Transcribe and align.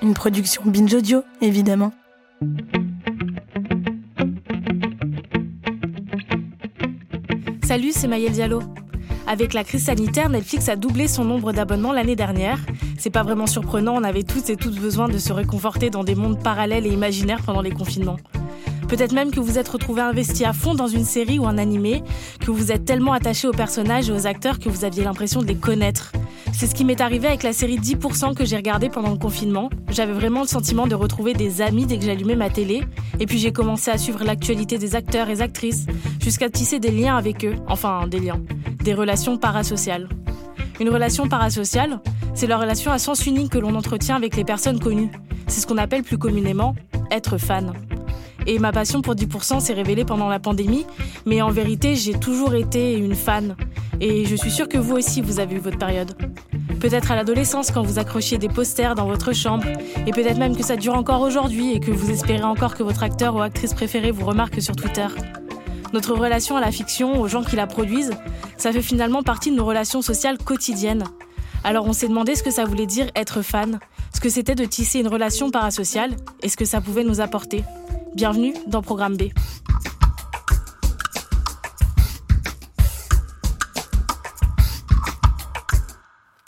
Une 0.00 0.14
production 0.14 0.62
Binge 0.64 0.94
Audio, 0.94 1.24
évidemment. 1.40 1.92
Salut, 7.64 7.90
c'est 7.92 8.06
Maëlle 8.06 8.30
Diallo. 8.30 8.62
Avec 9.26 9.54
la 9.54 9.64
crise 9.64 9.86
sanitaire, 9.86 10.28
Netflix 10.28 10.68
a 10.68 10.76
doublé 10.76 11.08
son 11.08 11.24
nombre 11.24 11.52
d'abonnements 11.52 11.92
l'année 11.92 12.14
dernière. 12.14 12.60
C'est 12.96 13.10
pas 13.10 13.24
vraiment 13.24 13.48
surprenant, 13.48 13.96
on 13.96 14.04
avait 14.04 14.22
tous 14.22 14.48
et 14.50 14.56
toutes 14.56 14.78
besoin 14.78 15.08
de 15.08 15.18
se 15.18 15.32
réconforter 15.32 15.90
dans 15.90 16.04
des 16.04 16.14
mondes 16.14 16.42
parallèles 16.42 16.86
et 16.86 16.92
imaginaires 16.92 17.42
pendant 17.44 17.60
les 17.60 17.72
confinements. 17.72 18.18
Peut-être 18.86 19.12
même 19.12 19.32
que 19.32 19.40
vous 19.40 19.58
êtes 19.58 19.68
retrouvé 19.68 20.00
investi 20.00 20.44
à 20.44 20.52
fond 20.52 20.74
dans 20.74 20.86
une 20.86 21.04
série 21.04 21.40
ou 21.40 21.46
un 21.46 21.58
animé, 21.58 22.04
que 22.40 22.52
vous 22.52 22.70
êtes 22.70 22.84
tellement 22.84 23.12
attaché 23.12 23.48
aux 23.48 23.52
personnages 23.52 24.08
et 24.08 24.12
aux 24.12 24.26
acteurs 24.28 24.60
que 24.60 24.68
vous 24.68 24.84
aviez 24.84 25.02
l'impression 25.02 25.42
de 25.42 25.46
les 25.46 25.56
connaître. 25.56 26.12
C'est 26.52 26.66
ce 26.66 26.74
qui 26.74 26.84
m'est 26.84 27.00
arrivé 27.00 27.28
avec 27.28 27.42
la 27.42 27.52
série 27.52 27.78
10% 27.78 28.34
que 28.34 28.44
j'ai 28.44 28.56
regardée 28.56 28.88
pendant 28.88 29.10
le 29.10 29.18
confinement. 29.18 29.70
J'avais 29.90 30.12
vraiment 30.12 30.42
le 30.42 30.46
sentiment 30.46 30.86
de 30.86 30.94
retrouver 30.94 31.32
des 31.34 31.62
amis 31.62 31.86
dès 31.86 31.98
que 31.98 32.04
j'allumais 32.04 32.36
ma 32.36 32.50
télé. 32.50 32.82
Et 33.20 33.26
puis 33.26 33.38
j'ai 33.38 33.52
commencé 33.52 33.90
à 33.90 33.98
suivre 33.98 34.24
l'actualité 34.24 34.78
des 34.78 34.94
acteurs 34.96 35.30
et 35.30 35.40
actrices, 35.40 35.86
jusqu'à 36.20 36.50
tisser 36.50 36.80
des 36.80 36.90
liens 36.90 37.16
avec 37.16 37.44
eux. 37.44 37.56
Enfin, 37.68 38.06
des 38.08 38.20
liens. 38.20 38.40
Des 38.82 38.94
relations 38.94 39.38
parasociales. 39.38 40.08
Une 40.80 40.90
relation 40.90 41.28
parasociale, 41.28 42.00
c'est 42.34 42.46
la 42.46 42.58
relation 42.58 42.92
à 42.92 42.98
sens 42.98 43.26
unique 43.26 43.52
que 43.52 43.58
l'on 43.58 43.74
entretient 43.74 44.16
avec 44.16 44.36
les 44.36 44.44
personnes 44.44 44.78
connues. 44.78 45.10
C'est 45.46 45.60
ce 45.60 45.66
qu'on 45.66 45.78
appelle 45.78 46.02
plus 46.02 46.18
communément 46.18 46.74
être 47.10 47.38
fan. 47.38 47.72
Et 48.46 48.58
ma 48.58 48.72
passion 48.72 49.02
pour 49.02 49.14
10% 49.14 49.60
s'est 49.60 49.74
révélée 49.74 50.04
pendant 50.04 50.28
la 50.28 50.38
pandémie, 50.38 50.86
mais 51.26 51.42
en 51.42 51.50
vérité, 51.50 51.96
j'ai 51.96 52.14
toujours 52.14 52.54
été 52.54 52.96
une 52.96 53.14
fan. 53.14 53.56
Et 54.00 54.24
je 54.24 54.36
suis 54.36 54.50
sûre 54.50 54.68
que 54.68 54.78
vous 54.78 54.96
aussi, 54.96 55.20
vous 55.20 55.40
avez 55.40 55.56
eu 55.56 55.58
votre 55.58 55.78
période. 55.78 56.16
Peut-être 56.80 57.10
à 57.10 57.16
l'adolescence 57.16 57.72
quand 57.72 57.82
vous 57.82 57.98
accrochiez 57.98 58.38
des 58.38 58.48
posters 58.48 58.94
dans 58.94 59.06
votre 59.06 59.32
chambre, 59.32 59.66
et 60.06 60.12
peut-être 60.12 60.38
même 60.38 60.56
que 60.56 60.62
ça 60.62 60.76
dure 60.76 60.94
encore 60.94 61.22
aujourd'hui 61.22 61.72
et 61.72 61.80
que 61.80 61.90
vous 61.90 62.10
espérez 62.10 62.44
encore 62.44 62.76
que 62.76 62.84
votre 62.84 63.02
acteur 63.02 63.34
ou 63.34 63.40
actrice 63.40 63.74
préférée 63.74 64.12
vous 64.12 64.24
remarque 64.24 64.62
sur 64.62 64.76
Twitter. 64.76 65.06
Notre 65.92 66.14
relation 66.14 66.56
à 66.56 66.60
la 66.60 66.70
fiction, 66.70 67.20
aux 67.20 67.26
gens 67.26 67.42
qui 67.42 67.56
la 67.56 67.66
produisent, 67.66 68.12
ça 68.56 68.72
fait 68.72 68.82
finalement 68.82 69.24
partie 69.24 69.50
de 69.50 69.56
nos 69.56 69.64
relations 69.64 70.02
sociales 70.02 70.38
quotidiennes. 70.38 71.04
Alors 71.64 71.86
on 71.86 71.92
s'est 71.92 72.08
demandé 72.08 72.36
ce 72.36 72.44
que 72.44 72.52
ça 72.52 72.64
voulait 72.64 72.86
dire 72.86 73.10
être 73.16 73.42
fan, 73.42 73.80
ce 74.14 74.20
que 74.20 74.28
c'était 74.28 74.54
de 74.54 74.64
tisser 74.64 75.00
une 75.00 75.08
relation 75.08 75.50
parasociale 75.50 76.14
et 76.42 76.48
ce 76.48 76.56
que 76.56 76.64
ça 76.64 76.80
pouvait 76.80 77.04
nous 77.04 77.20
apporter. 77.20 77.64
Bienvenue 78.14 78.54
dans 78.68 78.82
Programme 78.82 79.16
B. 79.16 79.24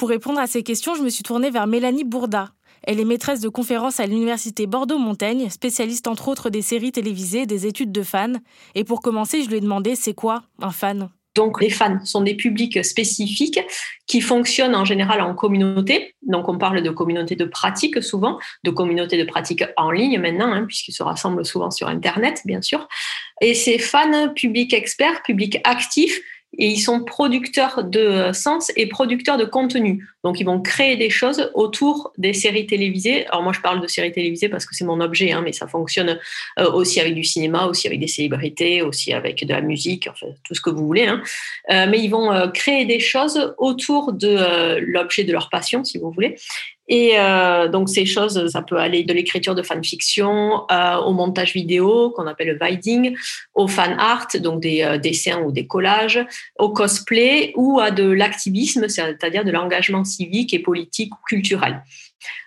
Pour 0.01 0.09
répondre 0.09 0.41
à 0.41 0.47
ces 0.47 0.63
questions, 0.63 0.95
je 0.95 1.03
me 1.03 1.11
suis 1.11 1.23
tournée 1.23 1.51
vers 1.51 1.67
Mélanie 1.67 2.05
Bourda. 2.05 2.55
Elle 2.85 3.01
est 3.01 3.05
maîtresse 3.05 3.41
de 3.41 3.51
conférences 3.51 4.01
à 4.01 4.07
l'université 4.07 4.67
Bordeaux-Montaigne, 4.67 5.51
spécialiste 5.51 6.07
entre 6.09 6.29
autres 6.29 6.49
des 6.49 6.63
séries 6.63 6.91
télévisées, 6.91 7.45
des 7.45 7.67
études 7.67 7.93
de 7.93 8.03
fans. 8.03 8.33
Et 8.75 8.85
pour 8.85 9.03
commencer, 9.03 9.43
je 9.43 9.51
lui 9.51 9.59
ai 9.59 9.61
demandé 9.61 9.97
c'est 9.97 10.15
quoi 10.15 10.45
un 10.63 10.71
fan? 10.71 11.11
Donc, 11.35 11.61
les 11.61 11.69
fans 11.69 12.03
sont 12.07 12.23
des 12.23 12.35
publics 12.35 12.83
spécifiques 12.83 13.61
qui 14.07 14.23
fonctionnent 14.23 14.75
en 14.75 14.87
général 14.87 15.21
en 15.21 15.35
communauté. 15.35 16.15
Donc, 16.23 16.49
on 16.49 16.57
parle 16.57 16.83
de 16.83 16.91
communauté 16.91 17.37
de 17.37 17.45
pratique 17.45 18.03
souvent, 18.03 18.39
de 18.65 18.71
communauté 18.71 19.19
de 19.19 19.25
pratique 19.25 19.65
en 19.77 19.91
ligne 19.91 20.19
maintenant, 20.19 20.51
hein, 20.51 20.65
puisqu'ils 20.65 20.95
se 20.95 21.03
rassemblent 21.03 21.45
souvent 21.45 21.71
sur 21.71 21.89
Internet, 21.89 22.41
bien 22.47 22.63
sûr. 22.63 22.89
Et 23.43 23.53
ces 23.53 23.79
fans, 23.79 24.31
publics 24.35 24.73
experts, 24.73 25.23
publics 25.23 25.59
actifs, 25.65 26.23
et 26.61 26.67
ils 26.67 26.79
sont 26.79 27.03
producteurs 27.03 27.85
de 27.85 28.33
sens 28.33 28.71
et 28.77 28.87
producteurs 28.87 29.39
de 29.39 29.47
contenu. 29.47 30.07
Donc, 30.23 30.39
ils 30.39 30.45
vont 30.45 30.61
créer 30.61 30.97
des 30.97 31.09
choses 31.09 31.51
autour 31.55 32.13
des 32.19 32.35
séries 32.35 32.67
télévisées. 32.67 33.27
Alors, 33.29 33.43
moi, 33.43 33.55
je 33.55 33.61
parle 33.61 33.81
de 33.81 33.87
séries 33.87 34.13
télévisées 34.13 34.51
parce 34.51 34.67
que 34.67 34.75
c'est 34.75 34.85
mon 34.85 35.01
objet, 35.01 35.33
hein, 35.33 35.41
mais 35.43 35.53
ça 35.53 35.67
fonctionne 35.67 36.19
euh, 36.59 36.71
aussi 36.71 37.01
avec 37.01 37.15
du 37.15 37.25
cinéma, 37.25 37.65
aussi 37.65 37.87
avec 37.87 37.99
des 37.99 38.07
célébrités, 38.07 38.83
aussi 38.83 39.15
avec 39.15 39.45
de 39.45 39.53
la 39.53 39.63
musique, 39.63 40.07
enfin, 40.11 40.27
tout 40.45 40.55
ce 40.55 40.61
que 40.61 40.69
vous 40.69 40.87
voulez. 40.87 41.07
Hein. 41.07 41.23
Euh, 41.71 41.87
mais 41.89 41.99
ils 41.99 42.11
vont 42.11 42.31
euh, 42.31 42.49
créer 42.49 42.85
des 42.85 43.01
choses 43.01 43.55
autour 43.57 44.13
de 44.13 44.79
l'objet 44.81 45.25
de 45.25 45.33
leur 45.33 45.49
passion, 45.49 45.83
si 45.83 45.97
vous 45.97 46.11
voulez. 46.11 46.37
Et 46.93 47.15
donc 47.71 47.89
ces 47.89 48.05
choses, 48.05 48.49
ça 48.49 48.63
peut 48.63 48.77
aller 48.77 49.05
de 49.05 49.13
l'écriture 49.15 49.55
de 49.55 49.63
fanfiction 49.63 50.67
au 50.69 51.13
montage 51.13 51.53
vidéo 51.53 52.11
qu'on 52.11 52.27
appelle 52.27 52.49
le 52.49 52.59
viding, 52.61 53.17
au 53.55 53.69
fan 53.69 53.95
art, 53.97 54.27
donc 54.41 54.61
des 54.61 54.99
dessins 55.01 55.41
ou 55.43 55.53
des 55.53 55.69
collages, 55.69 56.19
au 56.59 56.71
cosplay 56.71 57.53
ou 57.55 57.79
à 57.79 57.93
de 57.93 58.11
l'activisme, 58.11 58.89
c'est-à-dire 58.89 59.45
de 59.45 59.53
l'engagement 59.53 60.05
civique 60.05 60.53
et 60.53 60.59
politique 60.59 61.15
ou 61.15 61.19
culturel. 61.29 61.83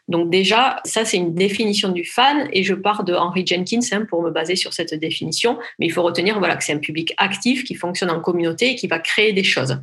Donc 0.07 0.29
déjà, 0.29 0.81
ça 0.85 1.06
c'est 1.06 1.17
une 1.17 1.34
définition 1.34 1.89
du 1.89 2.06
fan 2.06 2.50
et 2.51 2.63
je 2.63 2.73
pars 2.73 3.03
de 3.03 3.13
Henry 3.13 3.45
Jenkins 3.45 3.79
hein, 3.91 4.06
pour 4.09 4.22
me 4.22 4.31
baser 4.31 4.56
sur 4.56 4.73
cette 4.73 4.94
définition, 4.94 5.57
mais 5.79 5.85
il 5.85 5.91
faut 5.91 6.03
retenir 6.03 6.39
voilà 6.39 6.56
que 6.56 6.63
c'est 6.63 6.73
un 6.73 6.79
public 6.79 7.13
actif 7.17 7.63
qui 7.63 7.75
fonctionne 7.75 8.09
en 8.09 8.19
communauté 8.19 8.72
et 8.72 8.75
qui 8.75 8.88
va 8.88 9.00
créer 9.00 9.33
des 9.33 9.44
choses. 9.44 9.79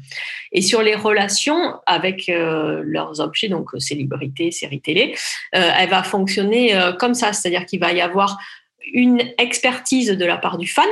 Et 0.53 0.63
sur 0.63 0.83
les 0.83 0.95
relations 0.95 1.75
avec 1.87 2.29
euh, 2.29 2.83
leurs 2.85 3.21
objets, 3.21 3.49
donc 3.49 3.71
célébrités, 3.79 4.51
séries 4.51 4.81
télé, 4.81 5.15
euh, 5.55 5.71
elle 5.79 5.91
va 5.91 6.03
fonctionner 6.03 6.75
euh, 6.75 6.93
comme 6.93 7.15
ça, 7.15 7.33
c'est-à-dire 7.33 7.67
qu'il 7.67 7.81
va 7.81 7.93
y 7.93 8.01
avoir 8.01 8.39
une 8.93 9.23
expertise 9.39 10.11
de 10.11 10.25
la 10.25 10.37
part 10.37 10.59
du 10.59 10.67
fan 10.67 10.89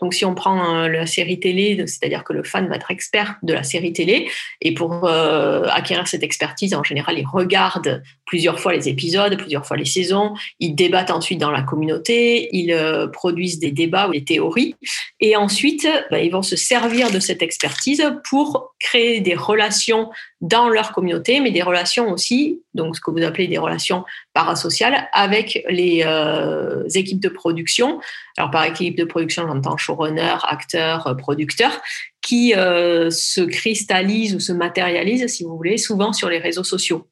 donc, 0.00 0.12
si 0.14 0.24
on 0.24 0.34
prend 0.34 0.82
euh, 0.82 0.88
la 0.88 1.06
série 1.06 1.38
télé, 1.38 1.76
c'est-à-dire 1.86 2.24
que 2.24 2.32
le 2.32 2.42
fan 2.42 2.68
va 2.68 2.76
être 2.76 2.90
expert 2.90 3.36
de 3.42 3.52
la 3.52 3.62
série 3.62 3.92
télé, 3.92 4.28
et 4.60 4.74
pour 4.74 5.04
euh, 5.04 5.64
acquérir 5.70 6.08
cette 6.08 6.22
expertise, 6.22 6.74
en 6.74 6.82
général, 6.82 7.18
il 7.18 7.26
regarde 7.26 8.02
plusieurs 8.26 8.58
fois 8.58 8.72
les 8.74 8.88
épisodes, 8.88 9.36
plusieurs 9.36 9.64
fois 9.66 9.76
les 9.76 9.84
saisons, 9.84 10.34
ils 10.58 10.74
débattent 10.74 11.12
ensuite 11.12 11.38
dans 11.38 11.52
la 11.52 11.62
communauté, 11.62 12.48
ils 12.52 12.72
euh, 12.72 13.06
produisent 13.06 13.60
des 13.60 13.70
débats 13.70 14.08
ou 14.08 14.12
des 14.12 14.24
théories, 14.24 14.74
et 15.20 15.36
ensuite, 15.36 15.88
bah, 16.10 16.18
ils 16.18 16.30
vont 16.30 16.42
se 16.42 16.56
servir 16.56 17.10
de 17.12 17.20
cette 17.20 17.42
expertise 17.42 18.04
pour 18.28 18.73
créer 18.84 19.20
des 19.20 19.34
relations 19.34 20.10
dans 20.42 20.68
leur 20.68 20.92
communauté, 20.92 21.40
mais 21.40 21.50
des 21.50 21.62
relations 21.62 22.10
aussi, 22.10 22.60
donc 22.74 22.96
ce 22.96 23.00
que 23.00 23.10
vous 23.10 23.22
appelez 23.22 23.48
des 23.48 23.56
relations 23.56 24.04
parasociales, 24.34 25.08
avec 25.12 25.64
les 25.70 26.02
euh, 26.04 26.86
équipes 26.94 27.20
de 27.20 27.30
production. 27.30 27.98
Alors 28.36 28.50
par 28.50 28.64
équipe 28.64 28.96
de 28.96 29.04
production, 29.04 29.46
j'entends 29.48 29.78
showrunner, 29.78 30.36
acteur, 30.42 31.06
euh, 31.06 31.14
producteur, 31.14 31.80
qui 32.20 32.54
euh, 32.54 33.08
se 33.10 33.40
cristallisent 33.40 34.34
ou 34.34 34.40
se 34.40 34.52
matérialisent, 34.52 35.28
si 35.28 35.44
vous 35.44 35.56
voulez, 35.56 35.78
souvent 35.78 36.12
sur 36.12 36.28
les 36.28 36.38
réseaux 36.38 36.64
sociaux. 36.64 37.08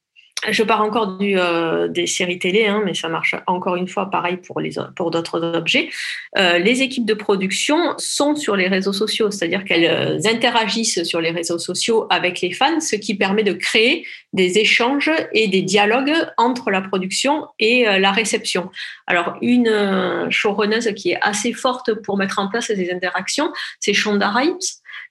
Je 0.50 0.64
pars 0.64 0.80
encore 0.80 1.18
du, 1.18 1.38
euh, 1.38 1.86
des 1.86 2.08
séries 2.08 2.40
télé, 2.40 2.66
hein, 2.66 2.82
mais 2.84 2.94
ça 2.94 3.08
marche 3.08 3.36
encore 3.46 3.76
une 3.76 3.86
fois 3.86 4.10
pareil 4.10 4.38
pour, 4.38 4.60
pour 4.96 5.12
d'autres 5.12 5.40
objets. 5.54 5.88
Euh, 6.36 6.58
les 6.58 6.82
équipes 6.82 7.06
de 7.06 7.14
production 7.14 7.94
sont 7.98 8.34
sur 8.34 8.56
les 8.56 8.66
réseaux 8.66 8.92
sociaux, 8.92 9.30
c'est-à-dire 9.30 9.64
qu'elles 9.64 9.84
euh, 9.84 10.18
interagissent 10.28 11.04
sur 11.04 11.20
les 11.20 11.30
réseaux 11.30 11.60
sociaux 11.60 12.08
avec 12.10 12.40
les 12.40 12.52
fans, 12.52 12.80
ce 12.80 12.96
qui 12.96 13.14
permet 13.14 13.44
de 13.44 13.52
créer 13.52 14.04
des 14.32 14.58
échanges 14.58 15.12
et 15.32 15.46
des 15.46 15.62
dialogues 15.62 16.12
entre 16.38 16.72
la 16.72 16.80
production 16.80 17.46
et 17.60 17.84
la 17.84 18.10
réception. 18.10 18.70
Alors, 19.06 19.36
une 19.42 20.26
showrunneuse 20.30 20.92
qui 20.96 21.10
est 21.10 21.18
assez 21.20 21.52
forte 21.52 21.92
pour 22.02 22.16
mettre 22.16 22.38
en 22.38 22.48
place 22.48 22.66
ces 22.66 22.90
interactions, 22.90 23.52
c'est 23.78 23.92
Shonda 23.92 24.30
Rhimes, 24.30 24.56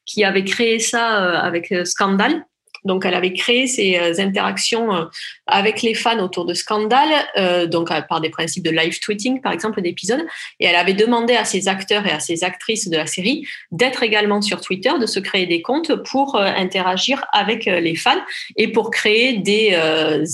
qui 0.05 0.23
avait 0.23 0.43
créé 0.43 0.79
ça 0.79 1.39
avec 1.39 1.73
Scandal 1.85 2.45
donc, 2.83 3.05
elle 3.05 3.13
avait 3.13 3.33
créé 3.33 3.67
ces 3.67 3.97
euh, 3.97 4.13
interactions 4.19 4.93
euh, 4.93 5.05
avec 5.47 5.81
les 5.81 5.93
fans 5.93 6.19
autour 6.19 6.45
de 6.45 6.53
Scandale, 6.53 7.09
euh, 7.37 7.67
donc 7.67 7.89
par 8.07 8.21
des 8.21 8.29
principes 8.29 8.63
de 8.63 8.71
live 8.71 8.99
tweeting, 8.99 9.41
par 9.41 9.51
exemple, 9.51 9.81
d'épisodes. 9.81 10.25
Et 10.59 10.65
elle 10.65 10.75
avait 10.75 10.93
demandé 10.93 11.35
à 11.35 11.45
ses 11.45 11.67
acteurs 11.67 12.05
et 12.05 12.11
à 12.11 12.19
ses 12.19 12.43
actrices 12.43 12.89
de 12.89 12.97
la 12.97 13.05
série 13.05 13.45
d'être 13.71 14.03
également 14.03 14.41
sur 14.41 14.61
Twitter, 14.61 14.91
de 14.99 15.05
se 15.05 15.19
créer 15.19 15.45
des 15.45 15.61
comptes 15.61 15.95
pour 16.03 16.37
interagir 16.37 17.23
avec 17.31 17.65
les 17.65 17.95
fans 17.95 18.21
et 18.55 18.71
pour 18.71 18.89
créer 18.89 19.37
des 19.37 19.75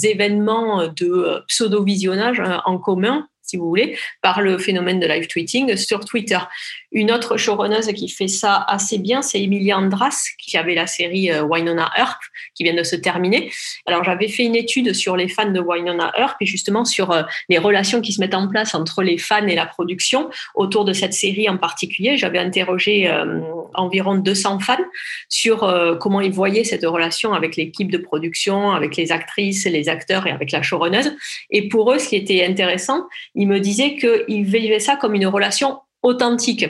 événements 0.04 0.88
de 0.88 1.44
pseudo-visionnage 1.48 2.42
en 2.66 2.78
commun 2.78 3.28
si 3.48 3.58
vous 3.58 3.68
voulez, 3.68 3.98
par 4.22 4.42
le 4.42 4.58
phénomène 4.58 5.00
de 5.00 5.08
live 5.08 5.28
tweeting 5.28 5.76
sur 5.78 6.06
Twitter. 6.06 6.40
Une 6.92 7.12
autre 7.12 7.38
showrunneuse 7.38 7.88
qui 7.94 8.10
fait 8.10 8.28
ça 8.28 8.66
assez 8.68 8.98
bien, 8.98 9.22
c'est 9.22 9.42
Emilia 9.42 9.78
Andras, 9.78 10.24
qui 10.40 10.58
avait 10.58 10.76
la 10.76 10.88
série 10.88 11.32
euh, 11.32 11.44
Wynonna 11.44 11.90
Earp, 11.98 12.20
qui 12.56 12.64
vient 12.64 12.76
de 12.76 12.84
se 12.84 12.96
terminer. 12.96 13.52
Alors, 13.86 14.04
j'avais 14.04 14.28
fait 14.28 14.44
une 14.44 14.56
étude 14.56 14.94
sur 14.94 15.18
les 15.18 15.28
fans 15.28 15.52
de 15.52 15.60
Wynonna 15.60 16.14
Earp 16.18 16.38
et 16.42 16.46
justement 16.46 16.86
sur 16.86 17.12
euh, 17.12 17.24
les 17.50 17.58
relations 17.58 18.02
qui 18.02 18.14
se 18.14 18.20
mettent 18.20 18.36
en 18.36 18.48
place 18.48 18.76
entre 18.76 19.04
les 19.04 19.18
fans 19.18 19.48
et 19.48 19.56
la 19.56 19.66
production 19.66 20.30
autour 20.56 20.86
de 20.86 20.94
cette 20.94 21.14
série 21.14 21.50
en 21.50 21.58
particulier. 21.58 22.18
J'avais 22.18 22.40
interrogé 22.40 23.08
euh, 23.10 23.42
environ 23.74 24.16
200 24.16 24.60
fans 24.60 24.78
sur 25.30 25.98
comment 26.00 26.22
ils 26.22 26.32
voyaient 26.32 26.64
cette 26.64 26.86
relation 26.86 27.34
avec 27.34 27.56
l'équipe 27.56 27.92
de 27.92 27.98
production, 27.98 28.72
avec 28.72 28.96
les 28.96 29.12
actrices, 29.12 29.66
les 29.66 29.90
acteurs 29.90 30.28
et 30.28 30.32
avec 30.32 30.52
la 30.52 30.62
showrunneuse. 30.62 31.16
Et 31.50 31.68
pour 31.68 31.92
eux, 31.92 32.00
ce 32.00 32.10
qui 32.10 32.16
était 32.16 32.46
intéressant, 32.46 33.08
ils 33.36 33.48
me 33.48 33.60
disaient 33.60 33.96
qu'ils 33.96 34.46
vivaient 34.46 34.80
ça 34.80 34.96
comme 34.96 35.16
une 35.16 35.28
relation 35.28 35.80
authentique. 36.04 36.66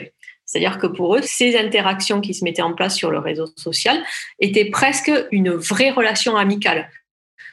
C'est-à-dire 0.48 0.78
que 0.78 0.86
pour 0.86 1.14
eux, 1.14 1.20
ces 1.22 1.58
interactions 1.58 2.22
qui 2.22 2.32
se 2.32 2.42
mettaient 2.42 2.62
en 2.62 2.72
place 2.72 2.96
sur 2.96 3.10
le 3.10 3.18
réseau 3.18 3.46
social 3.56 4.02
étaient 4.40 4.64
presque 4.64 5.12
une 5.30 5.50
vraie 5.50 5.90
relation 5.90 6.36
amicale. 6.36 6.90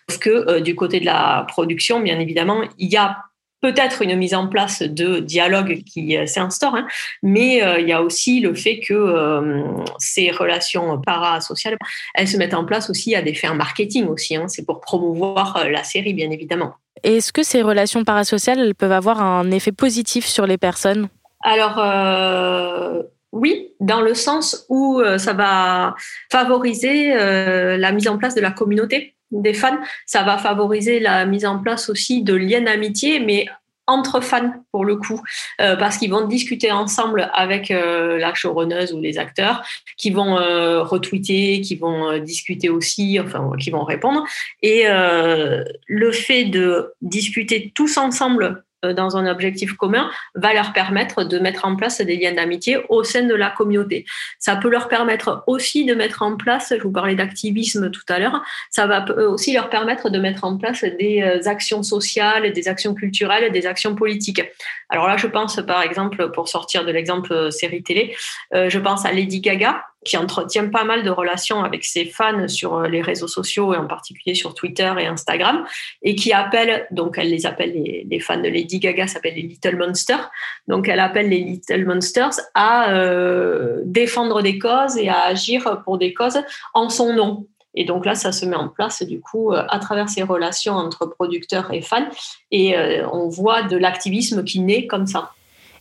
Parce 0.08 0.18
que 0.18 0.30
euh, 0.30 0.60
du 0.62 0.76
côté 0.76 1.02
de 1.02 1.06
la 1.06 1.46
production, 1.50 2.00
bien 2.00 2.20
évidemment, 2.20 2.64
il 2.78 2.92
y 2.92 2.96
a 2.96 3.18
peut-être 3.62 4.02
une 4.02 4.16
mise 4.16 4.34
en 4.34 4.48
place 4.48 4.82
de 4.82 5.20
dialogue 5.20 5.82
qui 5.84 6.18
euh, 6.18 6.26
s'instaure, 6.26 6.76
hein, 6.76 6.88
mais 7.24 7.64
euh, 7.64 7.80
il 7.80 7.88
y 7.88 7.94
a 7.94 8.02
aussi 8.02 8.40
le 8.40 8.54
fait 8.54 8.80
que 8.80 9.64
ces 9.98 10.32
relations 10.32 11.00
parasociales, 11.02 11.78
elles 12.14 12.28
se 12.28 12.38
mettent 12.38 12.54
en 12.54 12.66
place 12.66 12.90
aussi 12.90 13.16
à 13.16 13.22
des 13.22 13.34
fins 13.34 13.54
marketing 13.54 14.08
aussi. 14.08 14.36
Hein. 14.36 14.48
C'est 14.48 14.66
pour 14.66 14.82
promouvoir 14.82 15.68
la 15.70 15.84
série, 15.84 16.14
bien 16.14 16.30
évidemment. 16.32 16.76
Est-ce 17.04 17.34
que 17.34 17.44
ces 17.44 17.62
relations 17.62 18.04
parasociales 18.04 18.74
peuvent 18.76 18.92
avoir 18.92 19.22
un 19.22 19.52
effet 19.52 19.72
positif 19.72 20.26
sur 20.26 20.48
les 20.48 20.58
personnes? 20.58 21.10
Alors, 21.44 21.78
euh, 21.78 23.04
oui, 23.32 23.74
dans 23.80 24.02
le 24.02 24.14
sens 24.14 24.66
où 24.70 25.00
euh, 25.00 25.18
ça 25.18 25.34
va 25.34 25.96
favoriser 26.32 27.14
euh, 27.14 27.78
la 27.78 27.92
mise 27.92 28.08
en 28.08 28.18
place 28.18 28.34
de 28.34 28.42
la 28.42 28.52
communauté 28.52 29.15
des 29.32 29.54
fans. 29.54 29.80
Ça 30.06 30.24
va 30.24 30.38
favoriser 30.38 31.00
la 31.00 31.26
mise 31.26 31.46
en 31.46 31.60
place 31.60 31.90
aussi 31.90 32.24
de 32.24 32.34
liens 32.34 32.62
d'amitié, 32.62 33.20
mais 33.20 33.48
entre 33.88 34.20
fans 34.20 34.52
pour 34.72 34.84
le 34.84 34.96
coup, 34.96 35.22
parce 35.60 36.00
qu'ils 36.00 36.10
vont 36.10 36.26
discuter 36.26 36.72
ensemble 36.72 37.30
avec 37.36 37.70
la 37.70 38.34
showrunneuse 38.34 38.94
ou 38.94 39.00
les 39.00 39.20
acteurs, 39.20 39.64
qui 39.96 40.10
vont 40.10 40.38
retweeter, 40.84 41.62
qui 41.62 41.76
vont 41.76 42.18
discuter 42.18 42.70
aussi, 42.70 43.20
enfin, 43.20 43.52
qui 43.60 43.70
vont 43.70 43.84
répondre. 43.84 44.26
Et 44.64 44.86
le 44.88 46.12
fait 46.12 46.46
de 46.46 46.96
discuter 47.04 47.72
tous 47.76 47.98
ensemble 47.98 48.46
euh, 48.46 48.75
dans 48.94 49.18
un 49.18 49.30
objectif 49.30 49.74
commun 49.74 50.10
va 50.36 50.54
leur 50.54 50.74
permettre 50.74 51.24
de 51.24 51.40
mettre 51.40 51.66
en 51.66 51.76
place 51.76 52.02
des 52.02 52.18
liens 52.18 52.34
d'amitié 52.34 52.78
au 52.90 53.04
sein 53.04 53.24
de 53.24 53.34
la 53.34 53.50
communauté. 53.50 54.06
Ça 54.40 54.56
peut 54.56 54.70
leur 54.70 54.88
permettre 54.88 55.44
aussi 55.48 55.86
de 55.86 55.94
mettre 55.94 56.22
en 56.22 56.36
place, 56.38 56.74
je 56.78 56.82
vous 56.82 56.92
parlais 56.92 57.16
d'activisme 57.16 57.92
tout 57.92 58.04
à 58.10 58.20
l'heure, 58.20 58.44
ça 58.70 58.88
va 58.88 59.06
aussi 59.28 59.54
leur 59.54 59.70
permettre 59.70 60.10
de 60.10 60.20
mettre 60.20 60.44
en 60.44 60.58
place 60.58 60.84
des 60.84 61.22
euh, 61.22 61.50
actions 61.50 61.84
sociales, 61.84 62.52
des 62.54 62.68
actions 62.68 62.94
culturelles, 62.94 63.52
des 63.52 63.66
actions 63.66 63.96
politiques. 63.96 64.42
Alors 64.90 65.08
là, 65.08 65.18
je 65.18 65.28
pense 65.28 65.60
par 65.66 65.82
exemple, 65.82 66.32
pour 66.32 66.48
sortir 66.48 66.86
de 66.86 66.92
l'exemple 66.92 67.34
euh, 67.34 67.52
série 67.52 67.84
télé, 67.84 68.16
je 68.54 68.80
pense 68.80 69.06
à 69.06 69.12
Lady 69.12 69.42
Gaga, 69.42 69.84
qui 70.06 70.16
entretient 70.18 70.70
pas 70.70 70.84
mal 70.84 71.04
de 71.04 71.10
relations 71.10 71.64
avec 71.64 71.84
ses 71.84 72.06
fans 72.06 72.48
sur 72.48 72.76
euh, 72.76 72.88
les 72.88 73.02
réseaux 73.02 73.28
sociaux 73.28 73.74
et 73.74 73.78
en 73.78 73.88
particulier 73.88 74.36
sur 74.36 74.54
Twitter 74.54 74.92
et 75.00 75.08
Instagram 75.08 75.66
et 76.04 76.16
qui 76.16 76.32
appelle, 76.32 76.88
donc 76.92 77.18
elle 77.18 77.30
les 77.30 77.46
appelle 77.46 77.74
les, 77.74 78.20
fans 78.20 78.38
de 78.38 78.48
Lady 78.48 78.80
Gaga 78.80 79.08
s'appellent 79.08 79.36
les 79.36 79.42
Little 79.42 79.76
Monsters, 79.76 80.30
donc 80.68 80.88
elle 80.88 81.00
appelle 81.00 81.30
les 81.30 81.40
Little 81.40 81.86
Monsters 81.86 82.40
à 82.54 82.92
euh, 82.92 83.82
défendre 83.84 84.42
des 84.42 84.60
causes 84.60 84.98
et 84.98 85.10
à 85.10 85.24
agir 85.24 85.82
pour 85.84 85.98
des 85.98 86.14
causes 86.14 86.40
en 86.74 86.90
son 86.90 87.14
nom. 87.14 87.48
Et 87.78 87.84
donc 87.84 88.06
là, 88.06 88.16
ça 88.16 88.32
se 88.32 88.46
met 88.46 88.56
en 88.56 88.70
place 88.70 89.04
du 89.04 89.20
coup 89.20 89.52
euh, 89.52 89.64
à 89.68 89.80
travers 89.80 90.08
ces 90.08 90.24
relations 90.24 90.74
entre 90.74 91.08
producteurs 91.08 91.74
et 91.74 91.82
fans 91.82 92.08
et 92.52 92.76
on 93.12 93.28
voit 93.28 93.64
de 93.64 93.76
l'activisme 93.76 94.44
qui 94.44 94.60
naît 94.60 94.86
comme 94.86 95.08
ça. 95.08 95.32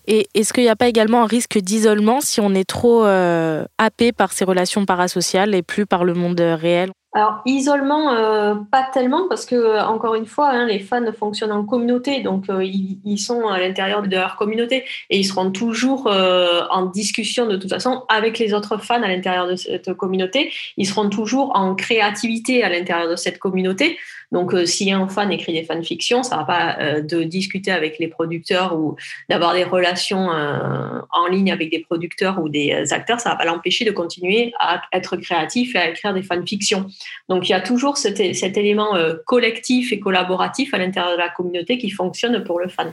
Et 0.06 0.28
est-ce 0.34 0.52
qu'il 0.52 0.64
n'y 0.64 0.68
a 0.68 0.76
pas 0.76 0.88
également 0.88 1.22
un 1.22 1.26
risque 1.26 1.58
d'isolement 1.58 2.20
si 2.20 2.40
on 2.40 2.54
est 2.54 2.68
trop 2.68 3.04
euh, 3.04 3.64
happé 3.78 4.12
par 4.12 4.32
ces 4.32 4.44
relations 4.44 4.84
parasociales 4.84 5.54
et 5.54 5.62
plus 5.62 5.86
par 5.86 6.04
le 6.04 6.14
monde 6.14 6.40
réel? 6.40 6.90
Alors 7.16 7.42
isolement, 7.46 8.12
euh, 8.12 8.56
pas 8.72 8.88
tellement 8.92 9.28
parce 9.28 9.46
que 9.46 9.80
encore 9.86 10.16
une 10.16 10.26
fois, 10.26 10.50
hein, 10.50 10.66
les 10.66 10.80
fans 10.80 11.04
fonctionnent 11.16 11.52
en 11.52 11.64
communauté, 11.64 12.22
donc 12.22 12.50
euh, 12.50 12.64
ils, 12.64 13.18
sont 13.18 13.46
à 13.46 13.60
l'intérieur 13.60 14.02
de 14.02 14.10
leur 14.10 14.34
communauté 14.34 14.84
et 15.10 15.18
ils 15.18 15.24
seront 15.24 15.52
toujours 15.52 16.08
en 16.08 16.86
discussion 16.86 17.46
de 17.46 17.56
toute 17.56 17.70
façon 17.70 18.02
avec 18.08 18.40
les 18.40 18.52
autres 18.52 18.78
fans 18.78 19.00
à 19.00 19.06
l'intérieur 19.06 19.46
de 19.46 19.54
cette 19.54 19.94
communauté. 19.94 20.52
Ils 20.76 20.86
seront 20.86 21.08
toujours 21.08 21.52
en 21.54 21.76
créativité 21.76 22.64
à 22.64 22.68
l'intérieur 22.68 23.08
de 23.08 23.16
cette 23.16 23.38
communauté. 23.38 23.96
Donc, 24.34 24.52
euh, 24.52 24.66
si 24.66 24.90
un 24.90 25.06
fan 25.06 25.30
écrit 25.30 25.52
des 25.52 25.62
fanfictions, 25.62 26.24
ça 26.24 26.34
ne 26.34 26.40
va 26.40 26.44
pas 26.44 26.76
euh, 26.80 27.00
de 27.00 27.22
discuter 27.22 27.70
avec 27.70 28.00
les 28.00 28.08
producteurs 28.08 28.76
ou 28.76 28.96
d'avoir 29.30 29.54
des 29.54 29.62
relations 29.62 30.28
euh, 30.32 30.98
en 31.12 31.28
ligne 31.28 31.52
avec 31.52 31.70
des 31.70 31.78
producteurs 31.78 32.42
ou 32.42 32.48
des 32.48 32.92
acteurs, 32.92 33.20
ça 33.20 33.30
ne 33.30 33.34
va 33.34 33.38
pas 33.38 33.44
l'empêcher 33.44 33.84
de 33.84 33.92
continuer 33.92 34.52
à 34.58 34.82
être 34.92 35.16
créatif 35.18 35.76
et 35.76 35.78
à 35.78 35.88
écrire 35.88 36.12
des 36.12 36.24
fanfictions. 36.24 36.86
Donc, 37.28 37.48
il 37.48 37.52
y 37.52 37.54
a 37.54 37.60
toujours 37.60 37.96
cet, 37.96 38.18
élément 38.18 38.96
collectif 39.24 39.92
et 39.92 40.00
collaboratif 40.00 40.74
à 40.74 40.78
l'intérieur 40.78 41.12
de 41.12 41.18
la 41.18 41.28
communauté 41.28 41.78
qui 41.78 41.90
fonctionne 41.90 42.42
pour 42.42 42.58
le 42.58 42.68
fan. 42.68 42.92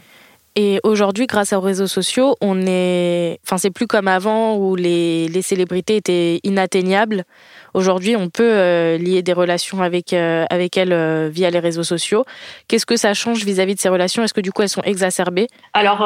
Et 0.56 0.80
aujourd'hui, 0.84 1.26
grâce 1.26 1.54
aux 1.54 1.62
réseaux 1.62 1.88
sociaux, 1.88 2.36
on 2.42 2.68
est, 2.68 3.40
enfin, 3.46 3.58
c'est 3.58 3.72
plus 3.72 3.88
comme 3.88 4.08
avant 4.08 4.58
où 4.58 4.76
les 4.76 5.42
célébrités 5.42 5.96
étaient 5.96 6.40
inatteignables. 6.44 7.24
Aujourd'hui, 7.74 8.16
on 8.16 8.30
peut 8.30 8.52
euh, 8.52 8.98
lier 8.98 9.22
des 9.22 9.34
relations 9.34 9.82
avec, 9.82 10.14
euh, 10.14 10.46
avec 10.50 10.78
elles 10.78 10.94
euh, 10.94 11.30
via 11.32 11.50
les 11.50 11.60
réseaux 11.60 11.84
sociaux. 11.84 12.26
Qu'est-ce 12.68 12.86
que 12.86 12.98
ça 12.98 13.14
change 13.14 13.46
vis-à-vis 13.46 13.76
de 13.76 13.80
ces 13.80 13.90
relations? 13.90 14.24
Est-ce 14.24 14.34
que 14.34 14.42
du 14.42 14.52
coup, 14.52 14.62
elles 14.62 14.70
sont 14.70 14.82
exacerbées? 14.82 15.48
Alors, 15.74 16.02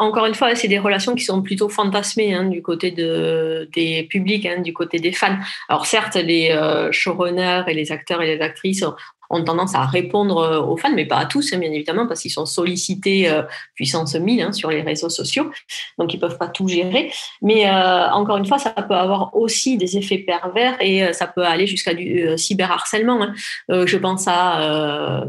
encore 0.00 0.26
une 0.26 0.34
fois, 0.34 0.54
c'est 0.54 0.68
des 0.68 0.78
relations 0.78 1.14
qui 1.14 1.24
sont 1.24 1.42
plutôt 1.42 1.68
fantasmées 1.68 2.34
hein, 2.34 2.44
du 2.44 2.62
côté 2.62 2.90
de, 2.90 3.68
des 3.74 4.04
publics, 4.04 4.46
hein, 4.46 4.60
du 4.60 4.72
côté 4.72 4.98
des 4.98 5.12
fans. 5.12 5.36
Alors 5.68 5.86
certes, 5.86 6.16
les 6.16 6.56
showrunners 6.90 7.64
et 7.66 7.74
les 7.74 7.92
acteurs 7.92 8.22
et 8.22 8.36
les 8.36 8.40
actrices 8.40 8.84
ont 9.32 9.42
tendance 9.42 9.74
à 9.74 9.84
répondre 9.84 10.38
euh, 10.38 10.60
aux 10.60 10.76
fans, 10.76 10.92
mais 10.94 11.06
pas 11.06 11.16
à 11.16 11.24
tous, 11.24 11.52
hein, 11.52 11.58
bien 11.58 11.72
évidemment, 11.72 12.06
parce 12.06 12.20
qu'ils 12.20 12.30
sont 12.30 12.46
sollicités 12.46 13.28
euh, 13.28 13.42
puissance 13.74 14.14
1000 14.14 14.42
hein, 14.42 14.52
sur 14.52 14.70
les 14.70 14.82
réseaux 14.82 15.08
sociaux, 15.08 15.50
donc 15.98 16.12
ils 16.12 16.20
peuvent 16.20 16.38
pas 16.38 16.48
tout 16.48 16.68
gérer. 16.68 17.10
Mais 17.40 17.68
euh, 17.68 18.10
encore 18.10 18.36
une 18.36 18.46
fois, 18.46 18.58
ça 18.58 18.70
peut 18.70 18.94
avoir 18.94 19.34
aussi 19.34 19.78
des 19.78 19.96
effets 19.96 20.18
pervers 20.18 20.76
et 20.80 21.12
ça 21.14 21.26
peut 21.26 21.44
aller 21.44 21.66
jusqu'à 21.66 21.94
du 21.94 22.26
cyberharcèlement. 22.36 23.22
Hein. 23.22 23.34
je 23.68 23.96
pense 23.96 24.24
à 24.28 25.24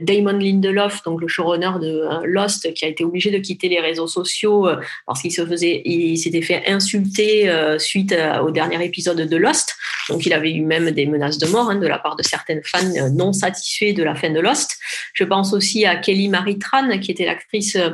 Damon 0.00 0.38
Lindelof, 0.38 1.02
donc 1.04 1.20
le 1.20 1.28
showrunner 1.28 1.70
de 1.80 2.02
Lost, 2.24 2.72
qui 2.74 2.84
a 2.84 2.88
été 2.88 3.04
obligé 3.04 3.30
de 3.30 3.38
quitter 3.38 3.68
les 3.68 3.80
réseaux 3.80 4.06
sociaux 4.06 4.68
parce 5.06 5.22
qu'il 5.22 5.32
s'était 5.32 6.42
fait 6.42 6.64
insulter 6.66 7.50
suite 7.78 8.14
au 8.42 8.50
dernier 8.50 8.84
épisode 8.84 9.20
de 9.20 9.36
Lost. 9.36 9.76
Donc 10.10 10.26
il 10.26 10.32
avait 10.32 10.52
eu 10.52 10.62
même 10.62 10.90
des 10.90 11.06
menaces 11.06 11.38
de 11.38 11.46
mort 11.46 11.74
de 11.74 11.86
la 11.86 11.98
part 11.98 12.16
de 12.16 12.22
certaines 12.22 12.62
fans 12.64 13.10
non 13.12 13.32
satisfait 13.38 13.92
de 13.92 14.02
la 14.02 14.14
fin 14.14 14.30
de 14.30 14.40
Lost. 14.40 14.78
Je 15.14 15.24
pense 15.24 15.52
aussi 15.52 15.86
à 15.86 15.96
Kelly 15.96 16.28
Marie 16.28 16.58
Tran, 16.58 16.98
qui 16.98 17.10
était 17.10 17.24
l'actrice 17.24 17.76
euh, 17.76 17.90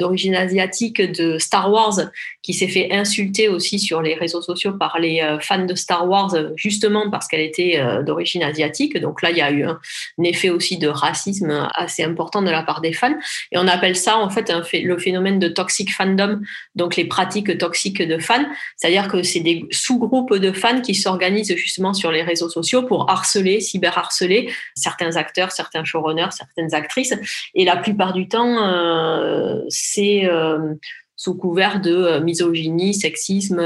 d'origine 0.00 0.34
asiatique 0.34 1.00
de 1.00 1.38
Star 1.38 1.70
Wars, 1.72 1.98
qui 2.42 2.54
s'est 2.54 2.68
fait 2.68 2.92
insulter 2.92 3.48
aussi 3.48 3.78
sur 3.78 4.02
les 4.02 4.14
réseaux 4.14 4.42
sociaux 4.42 4.72
par 4.72 4.98
les 4.98 5.20
euh, 5.20 5.38
fans 5.40 5.64
de 5.64 5.74
Star 5.74 6.08
Wars, 6.08 6.34
justement 6.56 7.10
parce 7.10 7.26
qu'elle 7.28 7.40
était 7.40 7.78
euh, 7.78 8.02
d'origine 8.02 8.42
asiatique. 8.42 8.98
Donc 8.98 9.22
là, 9.22 9.30
il 9.30 9.36
y 9.36 9.42
a 9.42 9.50
eu 9.50 9.64
un, 9.64 9.78
effet 10.24 10.50
aussi 10.50 10.76
de 10.76 10.88
racisme 10.88 11.68
assez 11.74 12.02
important 12.04 12.42
de 12.42 12.50
la 12.50 12.62
part 12.62 12.80
des 12.80 12.92
fans. 12.92 13.16
Et 13.50 13.58
on 13.58 13.66
appelle 13.66 13.96
ça, 13.96 14.18
en 14.18 14.28
fait, 14.28 14.50
un 14.50 14.62
le 14.72 14.98
phénomène 14.98 15.38
de 15.38 15.48
toxic 15.48 15.92
fandom, 15.92 16.40
donc 16.74 16.96
les 16.96 17.06
pratiques 17.06 17.56
toxiques 17.58 18.02
de 18.02 18.18
fans. 18.18 18.44
C'est-à-dire 18.76 19.08
que 19.08 19.22
c'est 19.22 19.40
des 19.40 19.64
sous-groupes 19.70 20.34
de 20.34 20.52
fans 20.52 20.80
qui 20.80 20.94
s'organisent 20.94 21.54
justement 21.56 21.94
sur 21.94 22.10
les 22.10 22.22
réseaux 22.22 22.48
sociaux 22.48 22.82
pour 22.82 23.10
harceler, 23.10 23.60
cyberharceler 23.60 24.50
certains 24.88 25.16
acteurs, 25.16 25.52
certains 25.52 25.84
showrunners, 25.84 26.30
certaines 26.30 26.74
actrices. 26.74 27.14
Et 27.54 27.64
la 27.64 27.76
plupart 27.76 28.12
du 28.12 28.26
temps, 28.28 28.56
euh, 28.62 29.62
c'est 29.68 30.24
euh, 30.24 30.74
sous 31.14 31.34
couvert 31.34 31.80
de 31.80 31.94
euh, 31.94 32.20
misogynie, 32.20 32.94
sexisme, 32.94 33.60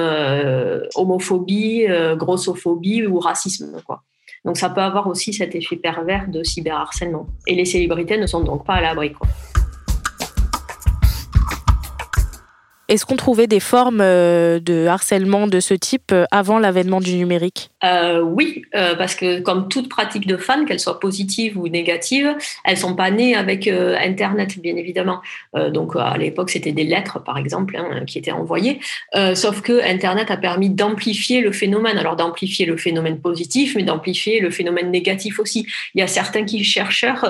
homophobie, 0.95 1.87
grossophobie 2.17 3.07
ou 3.07 3.21
racisme. 3.21 3.81
Quoi. 3.87 4.03
Donc 4.45 4.57
ça 4.57 4.69
peut 4.71 4.81
avoir 4.81 5.07
aussi 5.07 5.33
cet 5.33 5.55
effet 5.55 5.77
pervers 5.77 6.27
de 6.29 6.43
cyberharcèlement. 6.43 7.27
Et 7.47 7.55
les 7.55 7.65
célébrités 7.65 8.19
ne 8.19 8.27
sont 8.27 8.43
donc 8.43 8.67
pas 8.67 8.75
à 8.75 8.81
l'abri. 8.81 9.13
Est-ce 12.89 13.07
qu'on 13.07 13.17
trouvait 13.17 13.47
des 13.47 13.61
formes 13.61 14.01
de 14.01 14.87
harcèlement 14.87 15.47
de 15.47 15.61
ce 15.61 15.73
type 15.73 16.13
avant 16.31 16.59
l'avènement 16.59 17.01
du 17.01 17.15
numérique? 17.15 17.72
Euh, 17.85 18.21
oui, 18.21 18.63
euh, 18.75 18.95
parce 18.95 19.15
que 19.15 19.41
comme 19.41 19.69
toute 19.69 19.89
pratique 19.89 20.27
de 20.27 20.37
fan, 20.37 20.67
qu'elle 20.67 20.79
soit 20.79 21.01
positive 21.01 21.59
ou 21.59 21.69
négative, 21.69 22.35
elles 22.65 22.77
sont 22.77 22.95
pas 22.95 23.11
nées 23.11 23.35
avec 23.35 23.67
euh, 23.67 23.97
Internet, 23.99 24.59
bien 24.61 24.77
évidemment. 24.77 25.21
donc 25.55 25.97
à 25.97 26.17
l'époque, 26.17 26.51
c'était 26.51 26.73
des 26.73 26.85
lettres, 26.85 27.23
par 27.23 27.39
exemple, 27.39 27.77
hein, 27.77 28.05
qui 28.07 28.19
étaient 28.19 28.33
envoyées. 28.33 28.81
sauf 29.35 29.61
que 29.63 29.83
Internet 29.85 30.31
a 30.31 30.37
permis 30.37 30.71
d'amplifier 30.71 31.41
le 31.41 31.53
phénomène. 31.53 31.99
Alors 31.99 32.17
d'amplifier 32.17 32.67
le 32.67 32.77
phénomène 32.77 33.21
positif, 33.21 33.75
mais 33.77 33.83
d'amplifier 33.83 34.41
le 34.41 34.51
phénomène 34.51 34.91
négatif 34.91 35.39
aussi. 35.39 35.67
Il 35.95 36.01
y 36.01 36.03
a 36.03 36.07
certains 36.07 36.47
chercheurs 36.63 37.25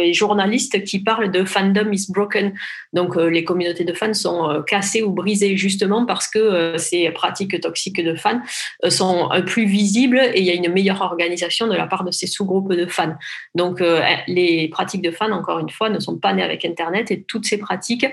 et 0.00 0.12
journalistes 0.12 0.84
qui 0.84 0.98
parlent 1.00 1.30
de 1.30 1.44
fandom 1.44 1.92
is 1.92 2.06
broken. 2.10 2.52
Donc 2.92 3.16
les 3.16 3.44
communautés 3.44 3.84
de 3.84 3.92
fans 3.92 4.14
sont 4.14 4.62
cassées 4.66 5.02
ou 5.02 5.10
brisées 5.10 5.56
justement 5.56 6.04
parce 6.06 6.28
que 6.28 6.76
ces 6.76 7.10
pratiques 7.10 7.60
toxiques 7.60 8.02
de 8.02 8.14
fans 8.14 8.40
sont 8.88 9.28
plus 9.46 9.66
visibles 9.66 9.95
et 10.04 10.40
il 10.40 10.44
y 10.44 10.50
a 10.50 10.54
une 10.54 10.72
meilleure 10.72 11.02
organisation 11.02 11.66
de 11.66 11.74
la 11.74 11.86
part 11.86 12.04
de 12.04 12.10
ces 12.10 12.26
sous-groupes 12.26 12.72
de 12.72 12.86
fans. 12.86 13.16
Donc, 13.54 13.80
euh, 13.80 14.00
les 14.26 14.68
pratiques 14.68 15.02
de 15.02 15.10
fans, 15.10 15.32
encore 15.32 15.58
une 15.58 15.70
fois, 15.70 15.88
ne 15.88 15.98
sont 15.98 16.18
pas 16.18 16.32
nées 16.32 16.42
avec 16.42 16.64
Internet 16.64 17.10
et 17.10 17.22
toutes 17.22 17.46
ces 17.46 17.58
pratiques 17.58 18.06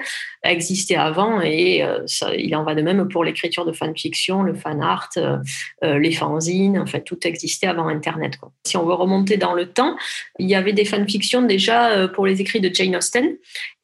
existaient 0.44 0.96
avant 0.96 1.42
et 1.42 1.84
euh, 1.84 2.06
il 2.38 2.56
en 2.56 2.63
va 2.63 2.75
de 2.75 2.82
même 2.82 3.08
pour 3.08 3.24
l'écriture 3.24 3.66
de 3.66 3.72
fanfiction, 3.72 4.44
le 4.44 4.54
fan 4.54 4.82
art, 4.82 5.10
euh, 5.18 5.38
les 5.82 6.12
fanzines, 6.12 6.80
en 6.80 6.86
fait, 6.86 7.02
tout 7.02 7.20
existait 7.28 7.68
avant 7.68 7.88
Internet. 7.88 8.38
Si 8.66 8.78
on 8.78 8.86
veut 8.86 8.94
remonter 8.94 9.38
dans 9.38 9.54
le 9.54 9.68
temps, 9.68 9.96
il 10.40 10.50
y 10.50 10.56
avait 10.56 10.74
des 10.74 10.86
fanfictions 10.86 11.42
déjà 11.42 12.08
pour 12.10 12.25
les 12.25 12.42
écrits 12.42 12.62
de 12.62 12.74
Jane 12.74 12.96
Austen 12.96 13.36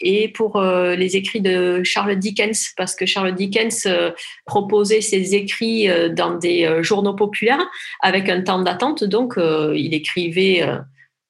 et 0.02 0.30
pour 0.30 0.62
les 0.62 1.16
écrits 1.18 1.42
de 1.42 1.84
Charles 1.84 2.16
Dickens, 2.16 2.74
parce 2.78 2.96
que 2.96 3.06
Charles 3.06 3.36
Dickens 3.36 3.88
proposait 4.46 5.02
ses 5.02 5.36
écrits 5.36 5.88
dans 6.12 6.36
des 6.36 6.82
journaux 6.82 7.14
populaires 7.14 7.66
avec 8.02 8.30
un 8.30 8.42
temps 8.42 8.62
d'attente. 8.62 9.04
Donc, 9.04 9.38
euh, 9.38 9.74
il 9.76 9.94
écrivait 9.94 10.64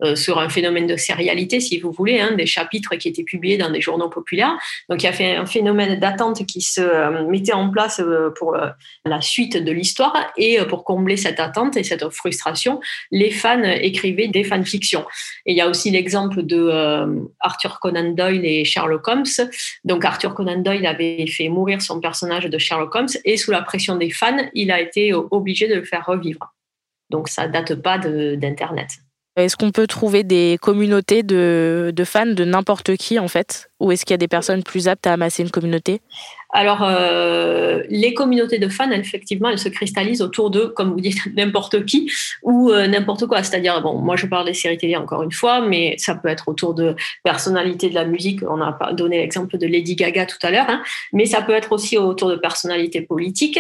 euh, 0.03 0.10
euh, 0.10 0.15
sur 0.15 0.39
un 0.39 0.50
phénomène 0.50 0.88
de 0.88 0.98
sérialité, 0.98 1.60
si 1.60 1.79
vous 1.79 1.91
voulez, 1.91 2.20
hein, 2.20 2.34
des 2.34 2.46
chapitres 2.46 2.96
qui 2.96 3.08
étaient 3.08 3.24
publiés 3.24 3.58
dans 3.58 3.70
des 3.70 3.82
journaux 3.82 4.10
populaires. 4.10 4.58
Donc 4.89 5.03
il 5.03 5.06
y 5.06 5.10
a 5.10 5.13
fait 5.13 5.36
un 5.36 5.46
phénomène 5.46 6.00
d'attente 6.00 6.46
qui 6.46 6.62
se 6.62 6.82
mettait 7.29 7.53
en 7.53 7.70
place 7.70 8.01
pour 8.38 8.58
la 9.06 9.22
suite 9.22 9.58
de 9.58 9.72
l'histoire 9.72 10.32
et 10.38 10.60
pour 10.68 10.84
combler 10.84 11.18
cette 11.18 11.39
attente 11.39 11.77
et 11.77 11.84
cette 11.84 12.08
frustration, 12.10 12.79
les 13.12 13.32
fans 13.32 13.63
écrivaient 13.63 14.27
des 14.27 14.44
fanfictions. 14.44 15.06
Et 15.46 15.51
il 15.51 15.58
y 15.58 15.62
a 15.62 15.68
aussi 15.68 15.91
l'exemple 15.91 16.44
de 16.44 16.70
Arthur 17.39 17.79
Conan 17.79 18.12
Doyle 18.12 18.46
et 18.46 18.65
Sherlock 18.65 19.08
Holmes. 19.08 19.25
Donc 19.84 20.06
Arthur 20.06 20.34
Conan 20.34 20.58
Doyle 20.58 20.86
avait 20.86 21.25
fait 21.27 21.50
mourir 21.50 21.82
son 21.82 22.00
personnage 22.00 22.46
de 22.46 22.58
Sherlock 22.58 22.94
Holmes 22.96 23.10
et 23.25 23.38
sous 23.38 23.51
la 23.51 23.62
pression 23.62 23.96
des 23.96 24.10
fans, 24.10 24.50
il 24.53 24.72
a 24.72 24.82
été 24.82 25.13
obligé 25.13 25.68
de 25.68 25.75
le 25.75 25.84
faire 25.84 26.06
revivre. 26.06 26.53
Donc 27.10 27.27
ça 27.27 27.48
date 27.48 27.75
pas 27.75 27.98
d'Internet. 27.98 28.89
Est-ce 29.36 29.55
qu'on 29.55 29.71
peut 29.71 29.88
trouver 29.88 30.24
des 30.24 30.57
communautés 30.62 31.24
de, 31.24 31.93
fans 32.03 32.25
de 32.25 32.43
n'importe 32.43 32.98
qui 32.98 33.19
en 33.19 33.27
fait? 33.27 33.69
Ou 33.79 33.91
est-ce 33.91 34.03
qu'il 34.03 34.13
y 34.13 34.15
a 34.15 34.17
des 34.17 34.27
personnes 34.27 34.63
plus 34.63 34.88
aptes 34.88 35.07
à 35.07 35.13
amasser 35.13 35.43
une 35.43 35.51
communauté? 35.51 36.01
Alors, 36.51 36.83
euh, 36.83 37.83
les 37.89 38.13
communautés 38.13 38.57
de 38.57 38.67
fans, 38.67 38.91
effectivement, 38.91 39.50
elles 39.50 39.59
se 39.59 39.69
cristallisent 39.69 40.21
autour 40.21 40.50
de, 40.50 40.65
comme 40.65 40.91
vous 40.91 41.00
dites, 41.00 41.19
n'importe 41.38 41.86
qui 41.86 42.12
ou 42.43 42.71
euh, 42.71 42.88
n'importe 42.88 43.27
quoi. 43.27 43.43
C'est-à-dire, 43.43 43.81
bon, 43.81 43.98
moi 44.00 44.15
je 44.15 44.25
parle 44.25 44.45
des 44.45 44.53
séries 44.53 44.77
télé 44.77 44.98
encore 44.98 45.24
une 45.24 45.31
fois, 45.31 45.62
mais 45.62 45.95
ça 45.98 46.15
peut 46.15 46.27
être 46.27 46.50
autour 46.50 46.74
de 46.74 46.95
personnalités 47.24 47.89
de 47.89 47.95
la 47.95 48.05
musique. 48.05 48.41
On 48.43 48.62
a 48.62 48.93
donné 48.93 49.17
l'exemple 49.19 49.57
de 49.57 49.67
Lady 49.67 49.95
Gaga 49.95 50.25
tout 50.25 50.39
à 50.41 50.51
l'heure, 50.51 50.69
hein, 50.69 50.81
mais 51.13 51.25
ça 51.25 51.41
peut 51.41 51.53
être 51.53 51.71
aussi 51.71 51.98
autour 51.98 52.29
de 52.29 52.36
personnalités 52.36 53.01
politiques. 53.01 53.59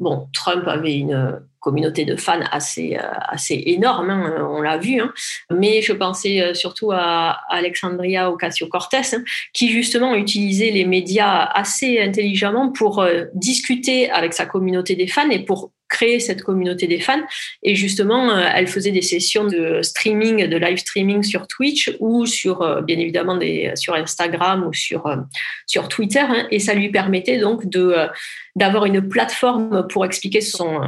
Bon, 0.00 0.28
Trump 0.32 0.66
avait 0.66 0.94
une 0.94 1.40
communauté 1.60 2.04
de 2.04 2.16
fans 2.16 2.40
assez, 2.50 2.96
euh, 2.96 3.08
assez 3.28 3.62
énorme, 3.66 4.10
hein, 4.10 4.48
on 4.50 4.60
l'a 4.60 4.78
vu, 4.78 5.00
hein. 5.00 5.12
mais 5.50 5.82
je 5.82 5.92
pensais 5.92 6.54
surtout 6.54 6.90
à 6.92 7.40
Alexandria 7.48 8.30
Ocasio-Cortez, 8.30 9.14
hein, 9.14 9.22
qui 9.52 9.70
justement 9.70 10.14
utilisait 10.14 10.70
les 10.70 10.84
médias 10.84 11.44
assez 11.44 12.00
intelligents 12.00 12.70
pour 12.72 13.00
euh, 13.00 13.24
discuter 13.34 14.10
avec 14.10 14.32
sa 14.32 14.46
communauté 14.46 14.94
des 14.94 15.06
fans 15.06 15.30
et 15.30 15.40
pour 15.40 15.72
créer 15.88 16.20
cette 16.20 16.42
communauté 16.42 16.86
des 16.86 17.00
fans. 17.00 17.22
Et 17.64 17.74
justement, 17.74 18.30
euh, 18.30 18.48
elle 18.54 18.68
faisait 18.68 18.92
des 18.92 19.02
sessions 19.02 19.44
de 19.44 19.82
streaming, 19.82 20.46
de 20.46 20.56
live 20.56 20.78
streaming 20.78 21.24
sur 21.24 21.48
Twitch 21.48 21.92
ou 21.98 22.26
sur, 22.26 22.62
euh, 22.62 22.80
bien 22.80 22.98
évidemment, 22.98 23.36
des, 23.36 23.72
sur 23.74 23.94
Instagram 23.94 24.64
ou 24.66 24.72
sur, 24.72 25.02
sur 25.66 25.88
Twitter. 25.88 26.20
Hein. 26.20 26.46
et 26.50 26.60
ça 26.60 26.74
lui 26.74 26.90
permettait 26.90 27.38
donc 27.38 27.68
de, 27.68 27.94
d'avoir 28.54 28.84
une 28.84 29.08
plateforme 29.08 29.86
pour 29.88 30.04
expliquer 30.04 30.40
son 30.40 30.80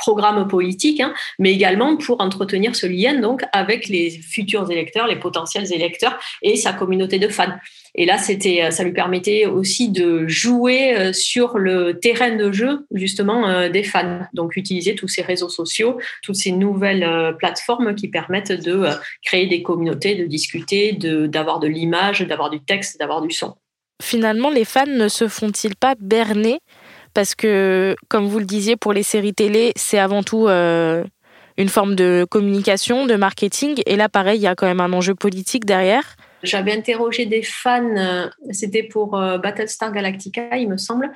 programme 0.00 0.48
politique, 0.48 1.00
hein, 1.00 1.14
mais 1.38 1.52
également 1.52 1.96
pour 1.96 2.20
entretenir 2.20 2.74
ce 2.74 2.86
lien 2.86 3.20
donc 3.20 3.42
avec 3.52 3.88
les 3.88 4.10
futurs 4.10 4.70
électeurs, 4.70 5.06
les 5.06 5.16
potentiels 5.16 5.72
électeurs 5.72 6.18
et 6.42 6.56
sa 6.56 6.72
communauté 6.72 7.18
de 7.18 7.28
fans. 7.28 7.56
Et 7.94 8.06
là, 8.06 8.18
c'était, 8.18 8.62
euh, 8.62 8.70
ça 8.70 8.84
lui 8.84 8.92
permettait 8.92 9.46
aussi 9.46 9.90
de 9.90 10.26
jouer 10.28 10.96
euh, 10.96 11.12
sur 11.12 11.58
le 11.58 11.98
terrain 11.98 12.36
de 12.36 12.52
jeu 12.52 12.86
justement 12.92 13.48
euh, 13.48 13.68
des 13.68 13.82
fans. 13.82 14.20
Donc, 14.32 14.56
utiliser 14.56 14.94
tous 14.94 15.08
ces 15.08 15.22
réseaux 15.22 15.48
sociaux, 15.48 15.98
toutes 16.22 16.36
ces 16.36 16.52
nouvelles 16.52 17.34
plateformes 17.38 17.94
qui 17.94 18.08
permettent 18.08 18.52
de 18.52 18.86
créer 19.24 19.46
des 19.46 19.62
communautés, 19.62 20.14
de 20.14 20.24
discuter, 20.24 20.92
d'avoir 20.92 21.58
de 21.58 21.66
l'image, 21.66 22.20
d'avoir 22.22 22.50
du 22.50 22.60
texte, 22.60 22.98
d'avoir 22.98 23.22
du 23.22 23.30
son. 23.30 23.54
Finalement, 24.02 24.50
les 24.50 24.64
fans 24.64 24.86
ne 24.86 25.08
se 25.08 25.28
font-ils 25.28 25.76
pas 25.76 25.94
berner 25.98 26.60
parce 27.14 27.34
que, 27.34 27.96
comme 28.08 28.26
vous 28.26 28.38
le 28.38 28.44
disiez, 28.44 28.76
pour 28.76 28.92
les 28.92 29.02
séries 29.02 29.34
télé, 29.34 29.72
c'est 29.76 29.98
avant 29.98 30.22
tout 30.22 30.48
une 30.48 31.68
forme 31.68 31.94
de 31.94 32.26
communication, 32.30 33.06
de 33.06 33.16
marketing. 33.16 33.82
Et 33.86 33.96
là, 33.96 34.08
pareil, 34.08 34.38
il 34.38 34.42
y 34.42 34.46
a 34.46 34.54
quand 34.54 34.66
même 34.66 34.80
un 34.80 34.92
enjeu 34.92 35.14
politique 35.14 35.64
derrière. 35.64 36.16
J'avais 36.42 36.72
interrogé 36.72 37.26
des 37.26 37.42
fans, 37.42 37.96
euh, 37.96 38.28
c'était 38.50 38.82
pour 38.82 39.18
euh, 39.18 39.38
Battlestar 39.38 39.92
Galactica, 39.92 40.56
il 40.56 40.68
me 40.68 40.78
semble, 40.78 41.12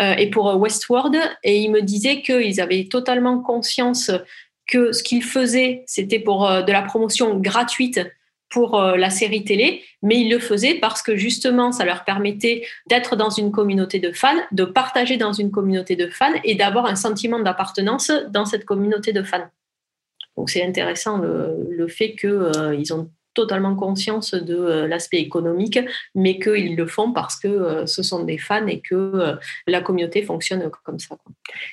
euh, 0.00 0.14
et 0.14 0.30
pour 0.30 0.56
Westworld, 0.56 1.16
et 1.42 1.58
ils 1.58 1.70
me 1.70 1.82
disaient 1.82 2.22
qu'ils 2.22 2.60
avaient 2.60 2.86
totalement 2.88 3.40
conscience 3.40 4.10
que 4.66 4.92
ce 4.92 5.02
qu'ils 5.02 5.24
faisaient, 5.24 5.82
c'était 5.86 6.18
pour 6.18 6.46
de 6.46 6.70
la 6.70 6.82
promotion 6.82 7.38
gratuite 7.38 8.00
pour 8.50 8.80
la 8.80 9.10
série 9.10 9.44
télé, 9.44 9.82
mais 10.02 10.20
ils 10.20 10.30
le 10.30 10.38
faisaient 10.38 10.74
parce 10.74 11.02
que 11.02 11.16
justement, 11.16 11.70
ça 11.70 11.84
leur 11.84 12.04
permettait 12.04 12.64
d'être 12.88 13.14
dans 13.14 13.30
une 13.30 13.52
communauté 13.52 13.98
de 13.98 14.10
fans, 14.12 14.40
de 14.52 14.64
partager 14.64 15.16
dans 15.16 15.32
une 15.32 15.50
communauté 15.50 15.96
de 15.96 16.08
fans 16.08 16.32
et 16.44 16.54
d'avoir 16.54 16.86
un 16.86 16.96
sentiment 16.96 17.40
d'appartenance 17.40 18.10
dans 18.30 18.46
cette 18.46 18.64
communauté 18.64 19.12
de 19.12 19.22
fans. 19.22 19.48
Donc 20.38 20.50
c'est 20.50 20.64
intéressant 20.64 21.18
le, 21.18 21.88
fait 21.88 22.14
qu'ils 22.14 22.94
ont 22.94 23.10
totalement 23.38 23.76
conscience 23.76 24.34
de 24.34 24.56
euh, 24.56 24.88
l'aspect 24.88 25.18
économique, 25.18 25.78
mais 26.16 26.40
qu'ils 26.40 26.74
le 26.74 26.86
font 26.86 27.12
parce 27.12 27.36
que 27.38 27.46
euh, 27.46 27.86
ce 27.86 28.02
sont 28.02 28.24
des 28.24 28.36
fans 28.36 28.66
et 28.66 28.80
que 28.80 28.96
euh, 28.96 29.36
la 29.68 29.80
communauté 29.80 30.22
fonctionne 30.22 30.68
comme 30.82 30.98
ça. 30.98 31.14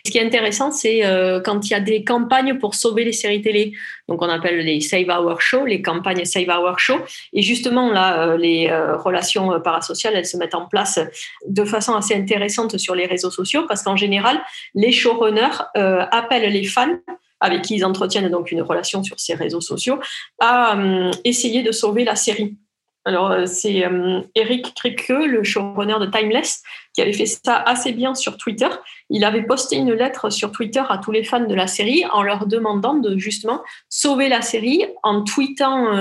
Ce 0.05 0.11
qui 0.11 0.19
est 0.19 0.25
intéressant, 0.25 0.71
c'est 0.71 1.01
quand 1.43 1.59
il 1.65 1.71
y 1.71 1.73
a 1.73 1.79
des 1.79 2.03
campagnes 2.03 2.59
pour 2.59 2.75
sauver 2.75 3.03
les 3.03 3.11
séries 3.11 3.41
télé. 3.41 3.73
Donc 4.07 4.21
on 4.21 4.29
appelle 4.29 4.59
les 4.59 4.79
Save 4.79 5.09
Our 5.09 5.41
Show, 5.41 5.65
les 5.65 5.81
campagnes 5.81 6.23
Save 6.23 6.49
Our 6.49 6.79
Show. 6.79 6.99
Et 7.33 7.41
justement, 7.41 7.91
là, 7.91 8.37
les 8.37 8.71
relations 9.07 9.59
parasociales, 9.59 10.15
elles 10.15 10.25
se 10.25 10.37
mettent 10.37 10.55
en 10.55 10.67
place 10.67 10.99
de 11.45 11.65
façon 11.65 11.93
assez 11.93 12.15
intéressante 12.15 12.77
sur 12.77 12.95
les 12.95 13.05
réseaux 13.05 13.31
sociaux 13.31 13.63
parce 13.67 13.83
qu'en 13.83 13.97
général, 13.97 14.39
les 14.75 14.91
showrunners 14.93 15.59
appellent 15.73 16.51
les 16.51 16.63
fans 16.63 16.97
avec 17.45 17.61
qui 17.61 17.75
ils 17.75 17.85
entretiennent 17.85 18.29
donc 18.29 18.51
une 18.51 18.63
relation 18.63 19.03
sur 19.03 19.19
ces 19.19 19.35
réseaux 19.35 19.61
sociaux, 19.61 19.99
à 20.39 20.75
euh, 20.75 21.11
essayer 21.23 21.61
de 21.61 21.71
sauver 21.71 22.03
la 22.03 22.15
série. 22.15 22.57
Alors, 23.05 23.31
euh, 23.31 23.45
c'est 23.45 23.85
euh, 23.85 24.21
Eric 24.33 24.73
le 25.07 25.43
showrunner 25.43 25.99
de 25.99 26.07
Timeless, 26.07 26.63
qui 26.95 27.01
avait 27.01 27.13
fait 27.13 27.25
ça 27.25 27.57
assez 27.57 27.91
bien 27.91 28.15
sur 28.15 28.37
Twitter. 28.37 28.69
Il 29.09 29.23
avait 29.23 29.43
posté 29.43 29.75
une 29.75 29.93
lettre 29.93 30.29
sur 30.29 30.51
Twitter 30.51 30.81
à 30.87 30.97
tous 30.97 31.11
les 31.11 31.23
fans 31.23 31.45
de 31.45 31.53
la 31.53 31.67
série 31.67 32.03
en 32.11 32.23
leur 32.23 32.47
demandant 32.47 32.95
de 32.95 33.17
justement 33.17 33.61
sauver 33.89 34.29
la 34.29 34.41
série 34.41 34.85
en 35.03 35.23
tweetant 35.23 35.91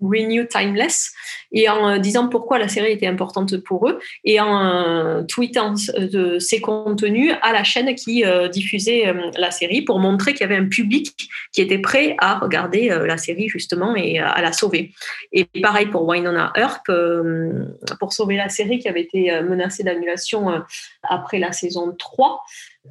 Renew 0.00 0.46
Timeless 0.46 1.12
et 1.52 1.68
en 1.68 1.98
disant 1.98 2.28
pourquoi 2.28 2.58
la 2.58 2.68
série 2.68 2.92
était 2.92 3.06
importante 3.06 3.56
pour 3.58 3.88
eux 3.88 3.98
et 4.24 4.40
en 4.40 5.24
tweetant 5.26 5.74
de 5.98 6.38
ses 6.38 6.60
contenus 6.60 7.32
à 7.42 7.52
la 7.52 7.64
chaîne 7.64 7.94
qui 7.94 8.22
diffusait 8.52 9.12
la 9.36 9.50
série 9.50 9.82
pour 9.82 9.98
montrer 9.98 10.32
qu'il 10.32 10.42
y 10.42 10.44
avait 10.44 10.56
un 10.56 10.68
public 10.68 11.16
qui 11.52 11.62
était 11.62 11.78
prêt 11.78 12.14
à 12.18 12.38
regarder 12.38 12.88
la 12.88 13.16
série 13.16 13.48
justement 13.48 13.96
et 13.96 14.18
à 14.18 14.40
la 14.40 14.52
sauver. 14.52 14.92
Et 15.32 15.46
pareil 15.62 15.86
pour 15.86 16.06
Winona 16.06 16.52
Earp, 16.56 16.88
euh, 16.88 17.64
pour 17.98 18.12
sauver 18.12 18.36
la 18.36 18.48
série 18.48 18.78
qui 18.78 18.88
avait 18.88 19.02
été 19.02 19.32
euh, 19.32 19.42
menacée 19.42 19.82
d'annulation 19.82 20.41
euh, 20.50 20.58
après 21.02 21.38
la 21.38 21.52
saison 21.52 21.94
3. 21.98 22.42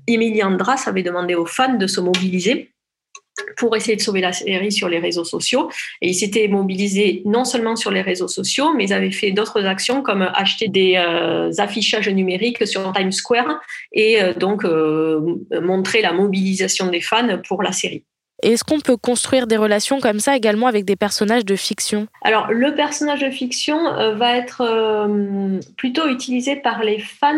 Emilie 0.08 0.44
Andras 0.44 0.84
avait 0.86 1.04
demandé 1.04 1.36
aux 1.36 1.46
fans 1.46 1.76
de 1.76 1.88
se 1.88 2.00
mobiliser 2.00 2.74
pour 3.58 3.76
essayer 3.76 3.96
de 3.96 4.02
sauver 4.02 4.22
la 4.22 4.34
série 4.34 4.72
sur 4.72 4.88
les 4.90 5.00
réseaux 5.00 5.24
sociaux. 5.24 5.70
Et 6.02 6.10
ils 6.10 6.14
s'étaient 6.14 6.48
mobilisés 6.48 7.22
non 7.26 7.46
seulement 7.46 7.76
sur 7.76 7.90
les 7.90 8.02
réseaux 8.02 8.28
sociaux, 8.28 8.74
mais 8.76 8.86
ils 8.86 8.94
avaient 8.94 9.12
fait 9.12 9.32
d'autres 9.32 9.66
actions 9.66 10.02
comme 10.02 10.22
acheter 10.22 10.68
des 10.68 10.96
affichages 11.58 12.10
numériques 12.10 12.68
sur 12.68 12.92
Times 12.92 13.12
Square 13.12 13.60
et 13.94 14.20
donc 14.36 14.64
montrer 15.52 16.02
la 16.02 16.12
mobilisation 16.12 16.88
des 16.88 17.02
fans 17.02 17.40
pour 17.48 17.64
la 17.64 17.72
série. 17.72 18.04
Est-ce 18.42 18.64
qu'on 18.64 18.80
peut 18.80 18.98
construire 18.98 19.48
des 19.48 19.58
relations 19.58 20.00
comme 20.00 20.20
ça 20.20 20.36
également 20.36 20.68
avec 20.68 20.86
des 20.86 20.96
personnages 20.96 21.46
de 21.46 21.56
fiction? 21.56 22.08
Alors, 22.24 22.52
le 22.52 22.74
personnage 22.74 23.22
de 23.22 23.30
fiction 23.30 23.88
euh, 23.88 24.16
va 24.16 24.36
être 24.36 24.62
euh, 24.62 25.60
plutôt 25.78 26.08
utilisé 26.08 26.56
par 26.56 26.84
les 26.84 27.00
fans 27.00 27.32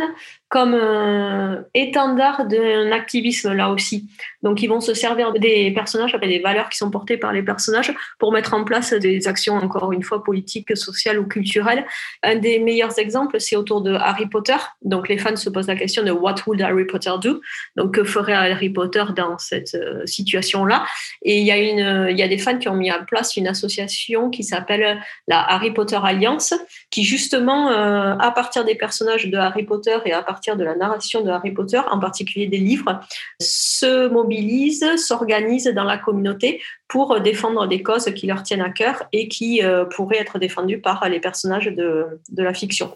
comme 0.53 1.65
étendard 1.73 2.45
d'un 2.45 2.91
activisme 2.91 3.53
là 3.53 3.71
aussi. 3.71 4.07
Donc 4.43 4.61
ils 4.61 4.67
vont 4.67 4.81
se 4.81 4.93
servir 4.93 5.33
des 5.33 5.71
personnages, 5.71 6.13
des 6.21 6.37
valeurs 6.37 6.69
qui 6.69 6.77
sont 6.77 6.91
portées 6.91 7.17
par 7.17 7.33
les 7.33 7.41
personnages 7.41 7.91
pour 8.19 8.31
mettre 8.31 8.53
en 8.53 8.63
place 8.63 8.93
des 8.93 9.27
actions, 9.27 9.55
encore 9.55 9.93
une 9.93 10.03
fois, 10.03 10.23
politiques, 10.23 10.77
sociales 10.77 11.17
ou 11.17 11.25
culturelles. 11.25 11.85
Un 12.21 12.35
des 12.35 12.59
meilleurs 12.59 12.99
exemples, 12.99 13.39
c'est 13.39 13.55
autour 13.55 13.81
de 13.81 13.95
Harry 13.95 14.27
Potter. 14.27 14.57
Donc 14.83 15.07
les 15.07 15.17
fans 15.17 15.35
se 15.35 15.49
posent 15.49 15.67
la 15.67 15.75
question 15.75 16.03
de 16.03 16.11
What 16.11 16.35
would 16.45 16.61
Harry 16.61 16.85
Potter 16.85 17.13
do? 17.19 17.41
Donc 17.75 17.95
que 17.95 18.03
ferait 18.03 18.33
Harry 18.33 18.69
Potter 18.69 19.05
dans 19.15 19.39
cette 19.39 19.73
euh, 19.73 20.05
situation-là? 20.05 20.85
Et 21.23 21.39
il 21.39 21.45
y, 21.45 21.51
a 21.51 22.11
y 22.11 22.21
a 22.21 22.27
des 22.27 22.37
fans 22.37 22.59
qui 22.59 22.69
ont 22.69 22.75
mis 22.75 22.91
en 22.91 23.03
place 23.05 23.37
une 23.37 23.47
association 23.47 24.29
qui 24.29 24.43
s'appelle 24.43 25.01
la 25.27 25.39
Harry 25.39 25.71
Potter 25.71 25.99
Alliance, 26.03 26.53
qui 26.91 27.03
justement, 27.03 27.71
euh, 27.71 28.15
à 28.19 28.31
partir 28.31 28.65
des 28.65 28.75
personnages 28.75 29.25
de 29.25 29.37
Harry 29.37 29.63
Potter 29.63 29.97
et 30.05 30.13
à 30.13 30.21
partir 30.21 30.42
de 30.51 30.63
la 30.63 30.75
narration 30.75 31.21
de 31.21 31.29
Harry 31.29 31.51
Potter, 31.51 31.81
en 31.89 31.99
particulier 31.99 32.47
des 32.47 32.57
livres, 32.57 32.99
se 33.39 34.07
mobilisent, 34.09 34.85
s'organisent 34.97 35.73
dans 35.73 35.83
la 35.83 35.97
communauté 35.97 36.61
pour 36.87 37.19
défendre 37.21 37.67
des 37.67 37.81
causes 37.81 38.05
qui 38.15 38.27
leur 38.27 38.43
tiennent 38.43 38.61
à 38.61 38.69
cœur 38.69 39.03
et 39.11 39.27
qui 39.27 39.63
euh, 39.63 39.85
pourraient 39.85 40.19
être 40.19 40.39
défendues 40.39 40.79
par 40.79 41.07
les 41.09 41.19
personnages 41.19 41.65
de, 41.67 42.19
de 42.29 42.43
la 42.43 42.53
fiction. 42.53 42.95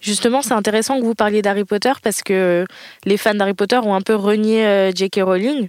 Justement, 0.00 0.42
c'est 0.42 0.54
intéressant 0.54 0.98
que 0.98 1.04
vous 1.04 1.14
parliez 1.14 1.42
d'Harry 1.42 1.64
Potter 1.64 1.92
parce 2.02 2.22
que 2.22 2.64
les 3.04 3.16
fans 3.16 3.34
d'Harry 3.34 3.54
Potter 3.54 3.78
ont 3.78 3.94
un 3.94 4.00
peu 4.00 4.14
renié 4.14 4.64
euh, 4.66 4.92
J.K. 4.94 5.20
Rowling 5.22 5.68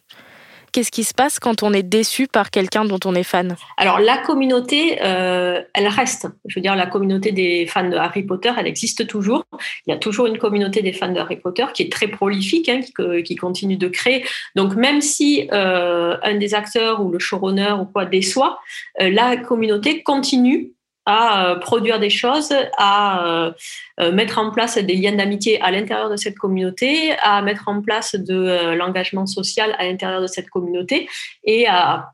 qu'est-ce 0.75 0.91
qui 0.91 1.05
se 1.05 1.13
passe 1.13 1.39
quand 1.39 1.63
on 1.63 1.71
est 1.71 1.83
déçu 1.83 2.27
par 2.27 2.51
quelqu'un 2.51 2.83
dont 2.83 2.99
on 3.05 3.15
est 3.15 3.23
fan? 3.23 3.55
Alors 3.77 3.97
la 3.99 4.17
communauté, 4.17 4.97
euh, 5.01 5.61
elle 5.73 5.87
reste. 5.87 6.27
Je 6.45 6.55
veux 6.55 6.61
dire, 6.61 6.75
la 6.75 6.85
communauté 6.85 7.31
des 7.31 7.65
fans 7.65 7.89
de 7.89 7.95
Harry 7.95 8.23
Potter, 8.23 8.51
elle 8.57 8.67
existe 8.67 9.07
toujours. 9.07 9.45
Il 9.87 9.91
y 9.91 9.93
a 9.93 9.97
toujours 9.97 10.25
une 10.25 10.37
communauté 10.37 10.81
des 10.81 10.91
fans 10.91 11.13
de 11.13 11.17
Harry 11.17 11.37
Potter 11.37 11.65
qui 11.73 11.83
est 11.83 11.91
très 11.91 12.09
prolifique, 12.09 12.67
hein, 12.67 12.81
qui, 13.23 13.35
continue 13.37 13.77
de 13.77 13.87
créer. 13.87 14.25
Donc 14.55 14.75
même 14.75 14.99
si 14.99 15.47
euh, 15.53 16.17
un 16.21 16.35
des 16.35 16.53
acteurs 16.53 17.01
ou 17.01 17.09
le 17.09 17.19
showrunner 17.19 17.75
ou 17.79 17.85
quoi 17.85 18.03
déçoit, 18.03 18.59
euh, 18.99 19.09
la 19.09 19.37
communauté 19.37 20.03
continue 20.03 20.74
à 21.05 21.51
euh, 21.51 21.55
produire 21.55 21.99
des 21.99 22.09
choses, 22.09 22.53
à 22.77 23.25
euh, 23.25 23.51
euh, 23.99 24.11
mettre 24.11 24.39
en 24.39 24.51
place 24.51 24.77
des 24.77 24.95
liens 24.95 25.15
d'amitié 25.15 25.61
à 25.61 25.71
l'intérieur 25.71 26.09
de 26.09 26.15
cette 26.15 26.37
communauté, 26.37 27.13
à 27.21 27.41
mettre 27.41 27.67
en 27.67 27.81
place 27.81 28.15
de 28.15 28.73
l'engagement 28.75 29.25
social 29.25 29.75
à 29.77 29.85
l'intérieur 29.85 30.21
de 30.21 30.27
cette 30.27 30.49
communauté 30.49 31.07
et 31.43 31.67
à 31.67 32.11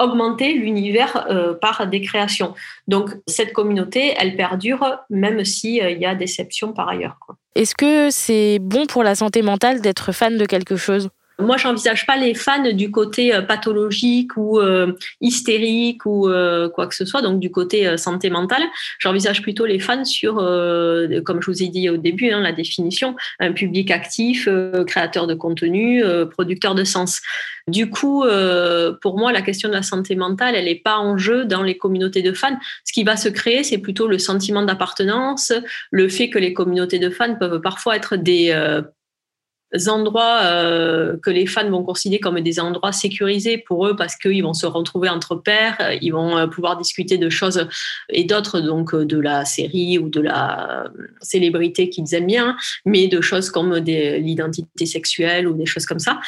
augmenter 0.00 0.52
l'univers 0.52 1.26
par 1.60 1.88
des 1.88 2.00
créations. 2.00 2.54
Donc 2.86 3.10
cette 3.26 3.52
communauté, 3.52 4.14
elle 4.16 4.36
perdure 4.36 4.98
même 5.10 5.44
s'il 5.44 5.98
y 5.98 6.06
a 6.06 6.14
déception 6.14 6.72
par 6.72 6.88
ailleurs. 6.88 7.16
Est-ce 7.56 7.74
que 7.74 8.10
c'est 8.10 8.60
bon 8.60 8.86
pour 8.86 9.02
la 9.02 9.16
santé 9.16 9.42
mentale 9.42 9.80
d'être 9.80 10.12
fan 10.12 10.38
de 10.38 10.46
quelque 10.46 10.76
chose? 10.76 11.10
Moi, 11.40 11.56
j'envisage 11.56 12.04
pas 12.04 12.16
les 12.16 12.34
fans 12.34 12.72
du 12.72 12.90
côté 12.90 13.32
euh, 13.32 13.42
pathologique 13.42 14.36
ou 14.36 14.58
euh, 14.58 14.92
hystérique 15.20 16.04
ou 16.04 16.28
euh, 16.28 16.68
quoi 16.68 16.88
que 16.88 16.94
ce 16.96 17.04
soit, 17.04 17.22
donc 17.22 17.38
du 17.38 17.50
côté 17.50 17.96
santé 17.96 18.28
mentale. 18.28 18.62
J'envisage 18.98 19.42
plutôt 19.42 19.64
les 19.64 19.78
fans 19.78 20.04
sur, 20.04 20.36
comme 20.36 21.40
je 21.40 21.46
vous 21.46 21.62
ai 21.62 21.68
dit 21.68 21.88
au 21.90 21.96
début, 21.96 22.30
hein, 22.30 22.40
la 22.40 22.52
définition, 22.52 23.14
un 23.38 23.52
public 23.52 23.90
actif, 23.90 24.48
créateur 24.86 25.26
de 25.26 25.34
contenu, 25.34 26.02
producteur 26.30 26.74
de 26.74 26.84
sens. 26.84 27.20
Du 27.66 27.90
coup, 27.90 28.24
pour 29.02 29.18
moi, 29.18 29.32
la 29.32 29.42
question 29.42 29.68
de 29.68 29.74
la 29.74 29.82
santé 29.82 30.16
mentale, 30.16 30.54
elle 30.54 30.64
n'est 30.64 30.74
pas 30.74 30.98
en 30.98 31.16
jeu 31.18 31.44
dans 31.44 31.62
les 31.62 31.76
communautés 31.76 32.22
de 32.22 32.32
fans. 32.32 32.58
Ce 32.84 32.92
qui 32.92 33.04
va 33.04 33.16
se 33.16 33.28
créer, 33.28 33.62
c'est 33.62 33.78
plutôt 33.78 34.08
le 34.08 34.18
sentiment 34.18 34.62
d'appartenance, 34.62 35.52
le 35.90 36.08
fait 36.08 36.30
que 36.30 36.38
les 36.38 36.52
communautés 36.52 36.98
de 36.98 37.10
fans 37.10 37.36
peuvent 37.36 37.60
parfois 37.60 37.96
être 37.96 38.16
des 38.16 38.52
endroits 39.88 40.40
euh, 40.44 41.16
que 41.22 41.30
les 41.30 41.46
fans 41.46 41.68
vont 41.68 41.82
considérer 41.82 42.20
comme 42.20 42.40
des 42.40 42.58
endroits 42.58 42.92
sécurisés 42.92 43.58
pour 43.58 43.86
eux 43.86 43.96
parce 43.96 44.16
qu'ils 44.16 44.42
vont 44.42 44.54
se 44.54 44.66
retrouver 44.66 45.08
entre 45.08 45.34
pairs, 45.34 45.76
euh, 45.80 45.98
ils 46.00 46.10
vont 46.10 46.36
euh, 46.38 46.46
pouvoir 46.46 46.76
discuter 46.78 47.18
de 47.18 47.28
choses 47.28 47.68
et 48.08 48.24
d'autres, 48.24 48.60
donc 48.60 48.94
de 48.94 49.18
la 49.18 49.44
série 49.44 49.98
ou 49.98 50.08
de 50.08 50.20
la 50.20 50.84
célébrité 51.20 51.90
qu'ils 51.90 52.14
aiment 52.14 52.26
bien, 52.26 52.56
mais 52.84 53.08
de 53.08 53.20
choses 53.20 53.50
comme 53.50 53.74
l'identité 53.74 54.86
sexuelle 54.86 55.46
ou 55.46 55.52
des 55.52 55.66
choses 55.66 55.86
comme 55.86 55.98
ça. 55.98 56.20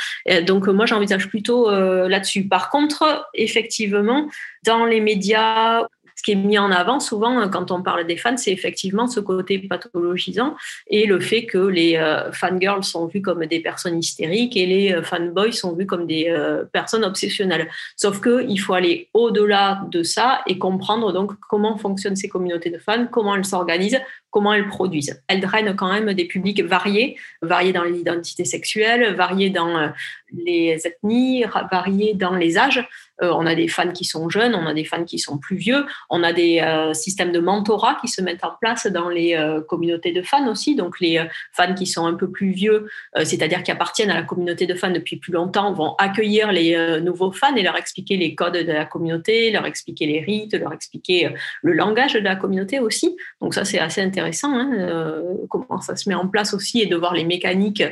Donc 0.46 0.66
moi 0.68 0.86
j'envisage 0.86 1.28
plutôt 1.28 1.70
là-dessus. 1.70 2.46
Par 2.46 2.70
contre, 2.70 3.26
effectivement, 3.34 4.28
dans 4.64 4.84
les 4.84 5.00
médias 5.00 5.86
ce 6.16 6.22
qui 6.22 6.32
est 6.32 6.36
mis 6.36 6.58
en 6.58 6.70
avant 6.70 7.00
souvent 7.00 7.38
hein, 7.38 7.48
quand 7.48 7.70
on 7.70 7.82
parle 7.82 8.06
des 8.06 8.16
fans, 8.16 8.36
c'est 8.36 8.52
effectivement 8.52 9.06
ce 9.06 9.20
côté 9.20 9.58
pathologisant 9.58 10.56
et 10.86 11.06
le 11.06 11.20
fait 11.20 11.46
que 11.46 11.58
les 11.58 11.96
euh, 11.96 12.32
fangirls 12.32 12.84
sont 12.84 13.06
vus 13.06 13.22
comme 13.22 13.44
des 13.46 13.60
personnes 13.60 13.98
hystériques 13.98 14.56
et 14.56 14.66
les 14.66 14.92
euh, 14.92 15.02
fanboys 15.02 15.52
sont 15.52 15.74
vus 15.74 15.86
comme 15.86 16.06
des 16.06 16.26
euh, 16.28 16.64
personnes 16.64 17.04
obsessionnelles. 17.04 17.68
Sauf 17.96 18.20
qu'il 18.20 18.60
faut 18.60 18.74
aller 18.74 19.08
au-delà 19.14 19.82
de 19.90 20.02
ça 20.02 20.42
et 20.46 20.58
comprendre 20.58 21.36
comment 21.48 21.76
fonctionnent 21.76 22.16
ces 22.16 22.28
communautés 22.28 22.70
de 22.70 22.78
fans, 22.78 23.06
comment 23.06 23.36
elles 23.36 23.44
s'organisent, 23.44 24.00
comment 24.30 24.52
elles 24.54 24.68
produisent. 24.68 25.20
Elles 25.28 25.40
drainent 25.40 25.74
quand 25.76 25.92
même 25.92 26.14
des 26.14 26.24
publics 26.24 26.62
variés, 26.62 27.16
variés 27.42 27.72
dans 27.72 27.84
l'identité 27.84 28.44
sexuelle, 28.44 29.14
variés 29.14 29.50
dans 29.50 29.76
euh, 29.76 29.88
les 30.32 30.80
ethnies, 30.86 31.44
variés 31.70 32.14
dans 32.14 32.36
les 32.36 32.56
âges. 32.56 32.86
Euh, 33.22 33.32
on 33.34 33.44
a 33.44 33.54
des 33.54 33.68
fans 33.68 33.90
qui 33.90 34.04
sont 34.04 34.30
jeunes, 34.30 34.54
on 34.54 34.66
a 34.66 34.72
des 34.72 34.84
fans 34.84 35.04
qui 35.04 35.18
sont 35.18 35.36
plus 35.36 35.56
vieux, 35.56 35.84
on 36.08 36.22
a 36.22 36.32
des 36.32 36.60
euh, 36.60 36.94
systèmes 36.94 37.32
de 37.32 37.40
mentorat 37.40 37.98
qui 38.00 38.08
se 38.08 38.22
mettent 38.22 38.44
en 38.44 38.52
place 38.60 38.86
dans 38.86 39.08
les 39.08 39.36
communautés 39.68 40.12
de 40.12 40.22
fans 40.22 40.48
aussi. 40.48 40.76
Donc 40.76 41.00
les 41.00 41.20
fans 41.52 41.74
qui 41.74 41.86
sont 41.86 42.06
un 42.06 42.14
peu 42.14 42.30
plus 42.30 42.50
vieux, 42.50 42.88
c'est-à-dire 43.22 43.62
qui 43.62 43.70
appartiennent 43.70 44.10
à 44.10 44.14
la 44.14 44.22
communauté 44.22 44.66
de 44.66 44.74
fans 44.74 44.90
depuis 44.90 45.16
plus 45.16 45.32
longtemps, 45.32 45.72
vont 45.72 45.94
accueillir 45.98 46.52
les 46.52 47.00
nouveaux 47.00 47.32
fans 47.32 47.54
et 47.56 47.62
leur 47.62 47.76
expliquer 47.76 48.16
les 48.16 48.34
codes 48.34 48.56
de 48.56 48.72
la 48.72 48.84
communauté, 48.84 49.50
leur 49.50 49.66
expliquer 49.66 50.06
les 50.06 50.20
rites, 50.20 50.54
leur 50.54 50.72
expliquer 50.72 51.30
le 51.62 51.72
langage 51.72 52.14
de 52.14 52.20
la 52.20 52.36
communauté 52.36 52.78
aussi. 52.78 53.16
Donc 53.40 53.54
ça 53.54 53.64
c'est 53.64 53.78
assez 53.78 54.00
intéressant 54.00 54.19
intéressant, 54.20 54.52
hein, 54.52 54.72
euh, 54.74 55.34
comment 55.48 55.80
ça 55.80 55.96
se 55.96 56.08
met 56.08 56.14
en 56.14 56.28
place 56.28 56.54
aussi 56.54 56.80
et 56.80 56.86
de 56.86 56.96
voir 56.96 57.14
les 57.14 57.24
mécaniques 57.24 57.82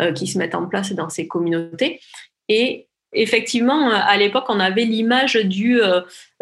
euh, 0.00 0.12
qui 0.12 0.26
se 0.26 0.38
mettent 0.38 0.54
en 0.54 0.66
place 0.66 0.92
dans 0.92 1.08
ces 1.08 1.26
communautés. 1.28 2.00
Et 2.48 2.88
effectivement, 3.12 3.90
à 3.90 4.16
l'époque, 4.16 4.46
on 4.48 4.60
avait 4.60 4.84
l'image 4.84 5.36
du 5.36 5.80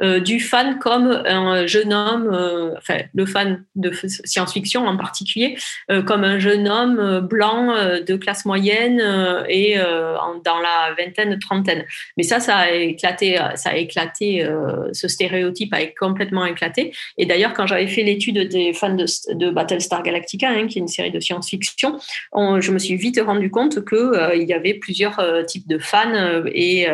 euh, 0.02 0.18
du 0.18 0.40
fan 0.40 0.78
comme 0.80 1.22
un 1.24 1.66
jeune 1.66 1.92
homme, 1.92 2.28
euh, 2.32 2.74
enfin 2.76 2.98
le 3.14 3.26
fan 3.26 3.64
de 3.76 3.92
science-fiction 3.92 4.86
en 4.86 4.96
particulier, 4.96 5.56
euh, 5.90 6.02
comme 6.02 6.24
un 6.24 6.40
jeune 6.40 6.68
homme 6.68 7.20
blanc 7.20 7.74
de 8.04 8.16
classe 8.16 8.44
moyenne 8.44 9.00
et 9.48 9.76
dans 9.76 10.58
la 10.58 10.94
vingtaine, 10.98 11.38
trentaine. 11.38 11.84
Mais 12.16 12.22
ça, 12.22 12.40
ça 12.40 12.56
a 12.56 12.70
éclaté, 12.70 13.38
ça 13.54 13.70
a 13.70 13.76
éclaté, 13.76 14.46
ce 14.92 15.08
stéréotype 15.08 15.72
a 15.72 15.84
complètement 15.98 16.44
éclaté. 16.44 16.92
Et 17.18 17.26
d'ailleurs, 17.26 17.52
quand 17.52 17.66
j'avais 17.66 17.86
fait 17.86 18.02
l'étude 18.02 18.48
des 18.48 18.72
fans 18.72 18.94
de, 18.94 19.50
Battlestar 19.50 20.02
Galactica, 20.02 20.50
hein, 20.50 20.66
qui 20.66 20.78
est 20.78 20.82
une 20.82 20.88
série 20.88 21.10
de 21.10 21.20
science-fiction, 21.20 21.98
je 22.34 22.70
me 22.70 22.78
suis 22.78 22.96
vite 22.96 23.20
rendu 23.24 23.50
compte 23.50 23.84
que 23.84 24.34
il 24.36 24.48
y 24.48 24.52
avait 24.52 24.74
plusieurs 24.74 25.20
types 25.46 25.68
de 25.68 25.78
fans 25.78 26.44
et, 26.46 26.86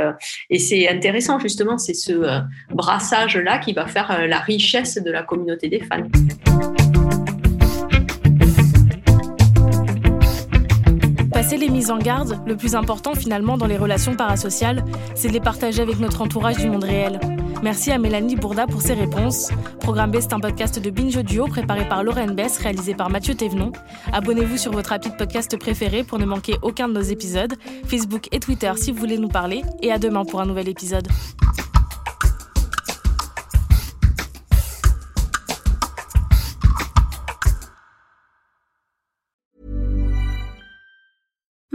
et 0.50 0.58
c'est 0.58 0.88
intéressant 0.88 1.38
justement, 1.38 1.78
c'est 1.78 1.94
ce 1.94 2.42
brassage-là 2.90 3.58
qui 3.58 3.72
va 3.72 3.86
faire 3.86 4.10
euh, 4.10 4.26
la 4.26 4.40
richesse 4.40 4.96
de 4.96 5.12
la 5.12 5.22
communauté 5.22 5.68
des 5.68 5.78
fans. 5.78 6.08
Passer 11.32 11.56
les 11.56 11.68
mises 11.68 11.92
en 11.92 11.98
garde, 11.98 12.40
le 12.48 12.56
plus 12.56 12.74
important 12.74 13.14
finalement 13.14 13.56
dans 13.56 13.68
les 13.68 13.76
relations 13.76 14.16
parasociales, 14.16 14.84
c'est 15.14 15.28
de 15.28 15.32
les 15.32 15.40
partager 15.40 15.82
avec 15.82 16.00
notre 16.00 16.20
entourage 16.20 16.56
du 16.56 16.68
monde 16.68 16.82
réel. 16.82 17.20
Merci 17.62 17.92
à 17.92 17.98
Mélanie 17.98 18.34
Bourda 18.34 18.66
pour 18.66 18.82
ses 18.82 18.94
réponses. 18.94 19.50
Programme 19.78 20.10
B, 20.10 20.16
c'est 20.20 20.32
un 20.32 20.40
podcast 20.40 20.80
de 20.80 20.90
Binge 20.90 21.16
Audio 21.16 21.46
préparé 21.46 21.86
par 21.86 22.02
Lorraine 22.02 22.34
Bess, 22.34 22.58
réalisé 22.58 22.94
par 22.94 23.08
Mathieu 23.08 23.34
Thévenon. 23.36 23.70
Abonnez-vous 24.12 24.56
sur 24.56 24.72
votre 24.72 24.92
appli 24.92 25.10
de 25.10 25.16
podcast 25.16 25.56
préféré 25.56 26.02
pour 26.02 26.18
ne 26.18 26.24
manquer 26.24 26.56
aucun 26.62 26.88
de 26.88 26.94
nos 26.94 27.02
épisodes. 27.02 27.54
Facebook 27.86 28.26
et 28.32 28.40
Twitter 28.40 28.72
si 28.74 28.90
vous 28.90 28.98
voulez 28.98 29.18
nous 29.18 29.28
parler. 29.28 29.62
Et 29.80 29.92
à 29.92 29.98
demain 29.98 30.24
pour 30.24 30.40
un 30.40 30.46
nouvel 30.46 30.68
épisode. 30.68 31.06